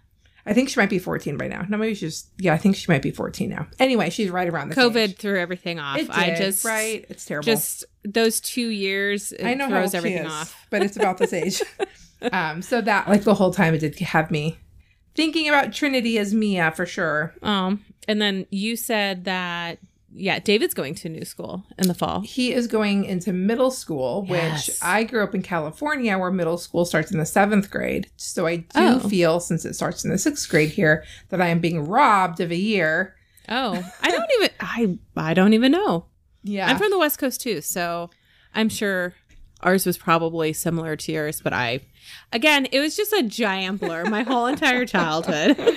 I 0.46 0.54
think 0.54 0.70
she 0.70 0.80
might 0.80 0.90
be 0.90 1.00
14 1.00 1.38
by 1.38 1.48
now. 1.48 1.66
No, 1.68 1.78
maybe 1.78 1.96
she's, 1.96 2.30
yeah, 2.38 2.54
I 2.54 2.58
think 2.58 2.76
she 2.76 2.86
might 2.92 3.02
be 3.02 3.12
14 3.12 3.50
now. 3.50 3.68
Anyway, 3.80 4.12
she's 4.12 4.30
right 4.30 4.48
around 4.48 4.70
the 4.70 4.76
COVID 4.76 4.96
age. 4.96 5.18
threw 5.18 5.40
everything 5.40 5.80
off. 5.80 5.98
It 5.98 6.10
I 6.12 6.28
did, 6.28 6.38
just 6.38 6.64
right. 6.64 7.04
It's 7.10 7.26
terrible. 7.26 7.46
Just 7.46 7.86
those 8.04 8.40
two 8.42 8.68
years. 8.68 9.32
It 9.32 9.44
I 9.46 9.56
know 9.56 9.68
throws 9.70 9.96
everything 9.96 10.26
is, 10.26 10.32
off. 10.32 10.68
but 10.70 10.84
it's 10.84 10.98
about 10.98 11.18
this 11.18 11.34
age. 11.34 11.64
um, 12.32 12.62
so 12.62 12.80
that 12.82 13.08
like 13.08 13.24
the 13.24 13.34
whole 13.34 13.52
time 13.52 13.74
it 13.74 13.80
did 13.80 13.98
have 14.00 14.30
me 14.30 14.60
thinking 15.16 15.48
about 15.48 15.74
Trinity 15.74 16.20
as 16.20 16.34
Mia 16.34 16.72
for 16.72 16.86
sure. 16.86 17.34
Um, 17.42 17.84
and 18.08 18.22
then 18.22 18.46
you 18.52 18.76
said 18.76 19.26
that 19.26 19.80
yeah, 20.18 20.40
David's 20.40 20.74
going 20.74 20.96
to 20.96 21.10
new 21.10 21.26
school 21.26 21.66
in 21.78 21.88
the 21.90 21.94
fall. 21.94 22.22
He 22.22 22.54
is 22.54 22.68
going 22.68 23.04
into 23.04 23.34
middle 23.34 23.70
school, 23.70 24.26
which 24.26 24.70
I 24.82 25.04
grew 25.04 25.24
up 25.24 25.36
in 25.36 25.42
California 25.42 26.18
where 26.18 26.32
middle 26.32 26.58
school 26.58 26.86
starts 26.86 27.12
in 27.12 27.18
the 27.20 27.26
seventh 27.26 27.70
grade. 27.70 28.10
So 28.16 28.48
I 28.48 28.56
do 28.58 28.66
Oh. 28.76 29.00
feel, 29.00 29.40
since 29.42 29.66
it 29.66 29.74
starts 29.74 30.06
in 30.06 30.12
the 30.12 30.18
sixth 30.18 30.50
grade 30.50 30.70
here, 30.70 31.04
that 31.30 31.42
I 31.42 31.48
am 31.48 31.60
being 31.60 31.86
robbed 31.86 32.40
of 32.40 32.50
a 32.52 32.56
year. 32.56 33.16
Oh, 33.50 33.84
I 34.02 34.10
don't 34.12 34.32
even 34.38 34.50
I 34.62 34.98
I 35.18 35.34
don't 35.34 35.54
even 35.54 35.72
know. 35.74 36.06
Yeah. 36.44 36.68
I'm 36.70 36.78
from 36.78 36.92
the 36.92 36.98
West 37.00 37.20
Coast 37.20 37.42
too, 37.42 37.60
so 37.62 38.10
I'm 38.54 38.70
sure 38.70 39.14
ours 39.62 39.86
was 39.86 39.98
probably 39.98 40.54
similar 40.54 40.96
to 40.96 41.12
yours, 41.12 41.42
but 41.42 41.52
I 41.54 41.82
again, 42.32 42.68
it 42.72 42.80
was 42.80 42.96
just 42.96 43.12
a 43.14 43.24
giant 43.24 43.82
blur 43.82 44.06
my 44.06 44.24
whole 44.24 44.46
entire 44.46 44.86
childhood. 44.86 45.58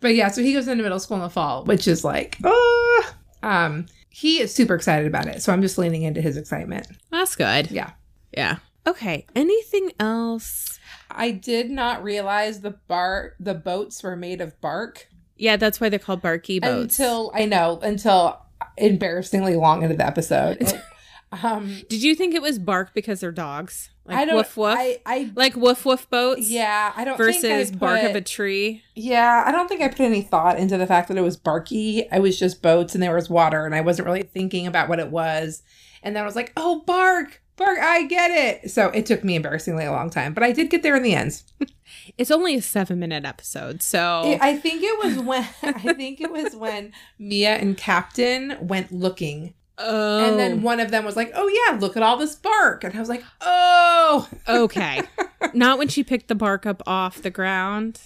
But 0.00 0.14
yeah, 0.14 0.28
so 0.28 0.42
he 0.44 0.52
goes 0.52 0.68
into 0.68 0.84
middle 0.84 1.00
school 1.00 1.16
in 1.16 1.24
the 1.24 1.28
fall, 1.28 1.64
which 1.64 1.88
is 1.88 2.04
like, 2.04 2.38
oh, 2.44 3.10
um, 3.42 3.86
he 4.10 4.40
is 4.40 4.54
super 4.54 4.74
excited 4.74 5.06
about 5.06 5.26
it. 5.26 5.42
So 5.42 5.52
I'm 5.52 5.62
just 5.62 5.78
leaning 5.78 6.02
into 6.02 6.20
his 6.20 6.36
excitement. 6.36 6.86
That's 7.10 7.36
good. 7.36 7.70
Yeah. 7.70 7.90
Yeah. 8.36 8.56
Okay. 8.86 9.26
Anything 9.36 9.92
else? 10.00 10.78
I 11.10 11.30
did 11.30 11.70
not 11.70 12.02
realize 12.02 12.60
the 12.60 12.72
bar 12.88 13.34
the 13.40 13.54
boats 13.54 14.02
were 14.02 14.16
made 14.16 14.40
of 14.40 14.60
bark 14.60 15.08
Yeah, 15.36 15.56
that's 15.56 15.80
why 15.80 15.88
they're 15.88 15.98
called 15.98 16.20
barky 16.22 16.58
boats. 16.60 16.98
until 16.98 17.30
I 17.34 17.44
know 17.46 17.78
until 17.82 18.38
embarrassingly 18.76 19.56
long 19.56 19.82
into 19.82 19.96
the 19.96 20.06
episode. 20.06 20.58
Um, 21.30 21.82
Did 21.88 22.02
you 22.02 22.14
think 22.14 22.34
it 22.34 22.42
was 22.42 22.58
bark 22.58 22.94
because 22.94 23.20
they're 23.20 23.32
dogs? 23.32 23.90
Like 24.06 24.16
I 24.16 24.24
don't. 24.24 24.36
woof 24.36 24.56
woof? 24.56 24.74
I, 24.78 24.98
I 25.04 25.30
like 25.34 25.54
woof 25.54 25.84
woof 25.84 26.08
boats? 26.08 26.48
yeah. 26.48 26.92
I 26.96 27.04
don't 27.04 27.18
think 27.18 27.44
I 27.44 27.48
Versus 27.48 27.70
bark 27.72 28.02
of 28.02 28.16
a 28.16 28.22
tree. 28.22 28.82
Yeah, 28.94 29.44
I 29.46 29.52
don't 29.52 29.68
think 29.68 29.82
I 29.82 29.88
put 29.88 30.00
any 30.00 30.22
thought 30.22 30.58
into 30.58 30.78
the 30.78 30.86
fact 30.86 31.08
that 31.08 31.18
it 31.18 31.22
was 31.22 31.36
barky. 31.36 32.10
I 32.10 32.18
was 32.18 32.38
just 32.38 32.62
boats 32.62 32.94
and 32.94 33.02
there 33.02 33.14
was 33.14 33.28
water, 33.28 33.66
and 33.66 33.74
I 33.74 33.82
wasn't 33.82 34.06
really 34.06 34.22
thinking 34.22 34.66
about 34.66 34.88
what 34.88 34.98
it 35.00 35.10
was. 35.10 35.62
And 36.02 36.16
then 36.16 36.22
I 36.22 36.26
was 36.26 36.36
like, 36.36 36.52
"Oh, 36.56 36.80
bark, 36.86 37.42
bark! 37.56 37.78
I 37.78 38.04
get 38.04 38.30
it." 38.30 38.70
So 38.70 38.88
it 38.88 39.04
took 39.04 39.22
me 39.22 39.34
embarrassingly 39.36 39.84
a 39.84 39.92
long 39.92 40.08
time, 40.08 40.32
but 40.32 40.42
I 40.42 40.52
did 40.52 40.70
get 40.70 40.82
there 40.82 40.96
in 40.96 41.02
the 41.02 41.14
end. 41.14 41.42
It's 42.16 42.30
only 42.30 42.54
a 42.54 42.62
seven 42.62 42.98
minute 42.98 43.24
episode, 43.26 43.82
so 43.82 44.22
It- 44.24 44.40
I 44.42 44.56
think 44.56 44.82
it 44.82 45.04
was 45.04 45.18
when 45.18 45.46
I 45.62 45.92
think 45.92 46.20
it 46.22 46.30
was 46.32 46.54
when 46.56 46.92
Mia 47.18 47.56
and 47.56 47.76
Captain 47.76 48.56
went 48.60 48.90
looking, 48.92 49.54
oh, 49.78 50.24
and 50.24 50.38
then 50.38 50.52
oh. 50.52 50.62
one 50.62 50.80
of 50.80 50.90
them 50.90 51.04
was 51.04 51.16
like, 51.16 51.32
"Oh 51.34 51.48
yeah, 51.48 51.78
look 51.78 51.96
at 51.96 52.02
all 52.02 52.16
this 52.16 52.34
bark," 52.34 52.84
and 52.84 52.94
I 52.94 53.00
was 53.00 53.08
like, 53.08 53.24
"Oh." 53.40 54.28
okay, 54.48 55.02
not 55.54 55.78
when 55.78 55.88
she 55.88 56.02
picked 56.02 56.28
the 56.28 56.34
bark 56.34 56.66
up 56.66 56.82
off 56.86 57.22
the 57.22 57.30
ground. 57.30 58.00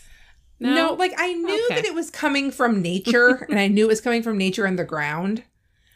No, 0.60 0.92
like 0.94 1.12
I 1.18 1.32
knew 1.32 1.64
Okay. 1.66 1.74
that 1.76 1.84
it 1.84 1.94
was 1.94 2.08
coming 2.10 2.50
from 2.52 2.82
nature, 2.82 3.46
and 3.50 3.58
I 3.58 3.66
knew 3.66 3.86
it 3.86 3.88
was 3.88 4.00
coming 4.00 4.22
from 4.22 4.38
nature 4.38 4.64
and 4.64 4.78
the 4.78 4.84
ground. 4.84 5.42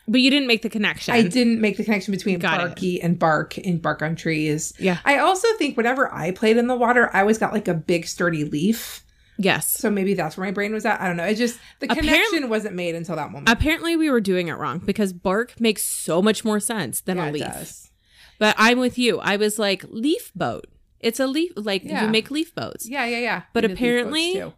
but 0.09 0.21
you 0.21 0.29
didn't 0.31 0.49
make 0.49 0.63
the 0.63 0.69
connection. 0.69 1.15
I 1.15 1.23
didn't 1.23 1.61
make 1.61 1.77
the 1.77 1.85
connection 1.85 2.11
between 2.13 2.39
Got 2.41 2.61
it. 2.61 2.67
barky 2.69 3.01
and 3.01 3.17
bark 3.19 3.57
and 3.59 3.81
bark 3.81 4.03
on 4.03 4.17
trees. 4.17 4.73
Yeah. 4.79 4.99
I 5.05 5.19
also 5.19 5.47
think 5.59 5.77
whenever 5.77 6.13
I 6.13 6.33
played 6.33 6.57
in 6.57 6.67
the 6.67 6.75
water, 6.77 7.11
I 7.15 7.21
always 7.21 7.39
got 7.39 7.53
like 7.53 7.69
a 7.69 7.75
big 7.75 8.07
sturdy 8.07 8.45
leaf. 8.45 9.05
Yes. 9.39 9.69
So 9.69 9.91
maybe 9.91 10.15
that's 10.15 10.37
where 10.37 10.47
my 10.47 10.51
brain 10.51 10.73
was 10.73 10.87
at. 10.87 11.01
I 11.01 11.07
don't 11.09 11.17
know. 11.17 11.25
It 11.25 11.35
just 11.35 11.59
the 11.81 11.87
Apparent- 11.87 12.09
connection 12.09 12.49
wasn't 12.49 12.75
made 12.75 12.95
until 12.95 13.17
that 13.17 13.31
moment. 13.31 13.49
Apparently, 13.51 13.97
we 13.97 14.11
were 14.11 14.21
doing 14.21 14.49
it 14.49 14.55
wrong 14.55 14.79
because 14.79 15.13
bark 15.13 15.61
makes 15.61 15.83
so 15.85 16.23
much 16.23 16.45
more 16.45 16.59
sense 16.61 17.01
than 17.03 17.19
Yeah, 17.19 17.25
a 17.25 17.29
it 17.29 17.33
leaf. 17.35 17.43
does. 17.45 17.91
But 18.39 18.55
I'm 18.59 18.79
with 18.79 18.99
you. 18.99 19.19
I 19.21 19.37
was 19.37 19.59
like 19.59 19.85
leaf 19.89 20.33
boat. 20.35 20.67
It's 21.01 21.21
a 21.21 21.27
leaf, 21.27 21.53
like 21.57 21.85
Yeah. 21.85 22.05
you 22.05 22.09
make 22.11 22.31
leaf 22.31 22.55
boats. 22.55 22.89
Yeah, 22.89 23.05
yeah, 23.07 23.19
yeah. 23.19 23.43
But 23.53 23.65
leaf 23.65 23.71
boats, 23.73 23.79
apparently- 23.81 24.53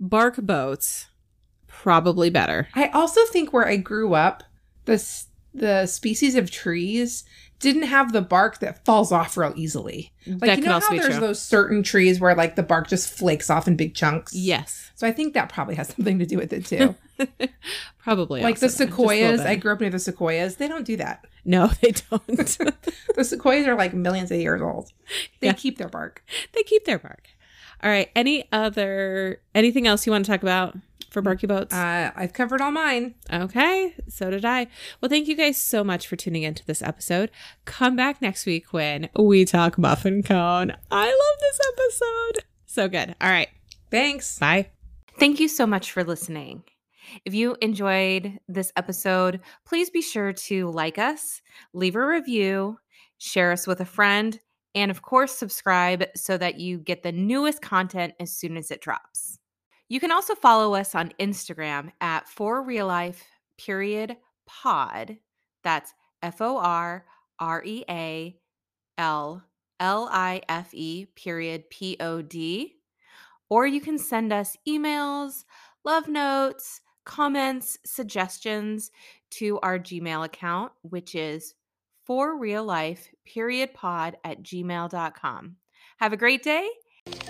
Bark 0.00 0.36
boats, 0.36 1.06
probably 1.66 2.30
better. 2.30 2.68
I 2.74 2.88
also 2.88 3.20
think 3.26 3.52
where 3.52 3.66
I 3.66 3.76
grew 3.76 4.14
up, 4.14 4.42
the 4.84 4.94
s- 4.94 5.26
the 5.54 5.86
species 5.86 6.34
of 6.34 6.50
trees 6.50 7.24
didn't 7.60 7.82
have 7.84 8.12
the 8.12 8.22
bark 8.22 8.60
that 8.60 8.84
falls 8.84 9.10
off 9.10 9.36
real 9.36 9.52
easily. 9.56 10.12
Like 10.26 10.40
that 10.42 10.58
you 10.58 10.64
know 10.64 10.78
how 10.78 10.90
there's 10.90 11.06
true. 11.06 11.20
those 11.20 11.42
certain 11.42 11.82
trees 11.82 12.20
where 12.20 12.34
like 12.36 12.54
the 12.54 12.62
bark 12.62 12.86
just 12.88 13.10
flakes 13.12 13.50
off 13.50 13.66
in 13.66 13.76
big 13.76 13.94
chunks. 13.96 14.32
yes, 14.34 14.92
So 14.94 15.06
I 15.08 15.12
think 15.12 15.34
that 15.34 15.48
probably 15.48 15.74
has 15.74 15.88
something 15.96 16.18
to 16.20 16.26
do 16.26 16.36
with 16.36 16.52
it 16.52 16.66
too. 16.66 16.94
probably. 17.98 18.42
like 18.42 18.58
the 18.60 18.68
sequoias. 18.68 19.40
I 19.40 19.56
grew 19.56 19.72
up 19.72 19.80
near 19.80 19.90
the 19.90 19.98
sequoias. 19.98 20.56
They 20.56 20.68
don't 20.68 20.84
do 20.86 20.96
that. 20.98 21.26
no, 21.44 21.66
they 21.82 21.92
don't. 22.10 22.26
The 22.28 23.24
sequoias 23.24 23.66
are 23.66 23.74
like 23.74 23.92
millions 23.94 24.30
of 24.30 24.38
years 24.40 24.62
old. 24.62 24.92
They 25.40 25.48
Yeah. 25.48 25.52
keep 25.54 25.78
their 25.78 25.88
bark. 25.88 26.22
they 26.52 26.62
keep 26.62 26.84
their 26.84 26.98
bark. 26.98 27.26
All 27.82 27.90
right. 27.90 28.08
Any 28.16 28.48
other 28.52 29.40
anything 29.54 29.86
else 29.86 30.06
you 30.06 30.12
want 30.12 30.24
to 30.24 30.30
talk 30.30 30.42
about 30.42 30.76
for 31.10 31.22
Barky 31.22 31.46
Boats? 31.46 31.74
Uh, 31.74 32.10
I've 32.14 32.32
covered 32.32 32.60
all 32.60 32.70
mine. 32.70 33.14
Okay, 33.32 33.94
so 34.08 34.30
did 34.30 34.44
I. 34.44 34.66
Well, 35.00 35.08
thank 35.08 35.28
you 35.28 35.36
guys 35.36 35.56
so 35.56 35.82
much 35.82 36.06
for 36.06 36.16
tuning 36.16 36.42
into 36.42 36.64
this 36.64 36.82
episode. 36.82 37.30
Come 37.64 37.96
back 37.96 38.20
next 38.22 38.46
week 38.46 38.72
when 38.72 39.08
we 39.18 39.44
talk 39.44 39.78
muffin 39.78 40.22
cone. 40.22 40.72
I 40.90 41.06
love 41.06 41.40
this 41.40 41.60
episode. 41.72 42.44
So 42.66 42.88
good. 42.88 43.14
All 43.20 43.30
right, 43.30 43.48
Thanks. 43.90 44.38
bye. 44.38 44.68
Thank 45.18 45.40
you 45.40 45.48
so 45.48 45.66
much 45.66 45.90
for 45.92 46.04
listening. 46.04 46.62
If 47.24 47.34
you 47.34 47.56
enjoyed 47.62 48.38
this 48.48 48.70
episode, 48.76 49.40
please 49.66 49.88
be 49.90 50.02
sure 50.02 50.32
to 50.32 50.70
like 50.70 50.98
us, 50.98 51.40
leave 51.72 51.96
a 51.96 52.06
review, 52.06 52.78
share 53.16 53.50
us 53.50 53.66
with 53.66 53.80
a 53.80 53.86
friend, 53.86 54.38
and 54.74 54.90
of 54.90 55.00
course, 55.02 55.32
subscribe 55.32 56.04
so 56.14 56.36
that 56.36 56.60
you 56.60 56.78
get 56.78 57.02
the 57.02 57.10
newest 57.10 57.62
content 57.62 58.12
as 58.20 58.30
soon 58.30 58.56
as 58.58 58.70
it 58.70 58.82
drops. 58.82 59.37
You 59.88 60.00
can 60.00 60.12
also 60.12 60.34
follow 60.34 60.74
us 60.74 60.94
on 60.94 61.12
Instagram 61.18 61.92
at 62.00 62.28
for 62.28 62.62
real 62.62 62.86
life 62.86 63.24
period 63.56 64.16
pod. 64.46 65.16
That's 65.64 65.94
F 66.22 66.40
O 66.40 66.58
R 66.58 67.04
R 67.38 67.62
E 67.64 67.84
A 67.88 68.36
L 68.98 69.42
L 69.80 70.08
I 70.12 70.42
F 70.48 70.74
E 70.74 71.06
period 71.16 71.70
P 71.70 71.96
O 72.00 72.20
D. 72.20 72.74
Or 73.48 73.66
you 73.66 73.80
can 73.80 73.98
send 73.98 74.30
us 74.32 74.58
emails, 74.68 75.44
love 75.84 76.06
notes, 76.06 76.82
comments, 77.06 77.78
suggestions 77.86 78.90
to 79.30 79.58
our 79.60 79.78
Gmail 79.78 80.26
account, 80.26 80.72
which 80.82 81.14
is 81.14 81.54
for 82.04 82.38
real 82.38 82.64
life 82.64 83.08
period 83.24 83.72
pod 83.72 84.18
at 84.24 84.42
gmail.com. 84.42 85.56
Have 85.98 86.12
a 86.12 86.16
great 86.16 86.42
day. 86.42 86.68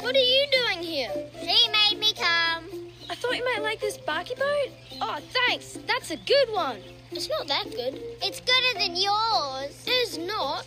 What 0.01 0.14
are 0.14 0.19
you 0.19 0.47
doing 0.51 0.83
here? 0.83 1.12
She 1.41 1.69
made 1.71 1.99
me 1.99 2.12
come. 2.14 2.64
I 3.11 3.14
thought 3.14 3.37
you 3.37 3.45
might 3.45 3.62
like 3.62 3.81
this 3.81 3.97
barky 3.97 4.35
boat. 4.35 4.71
Oh, 5.01 5.19
thanks. 5.47 5.79
That's 5.87 6.11
a 6.11 6.17
good 6.17 6.49
one. 6.53 6.79
It's 7.11 7.29
not 7.29 7.47
that 7.49 7.64
good. 7.71 8.01
It's 8.23 8.41
gooder 8.41 8.79
than 8.79 8.97
yours. 8.97 9.85
It 9.87 9.91
is 9.91 10.19
not. 10.19 10.67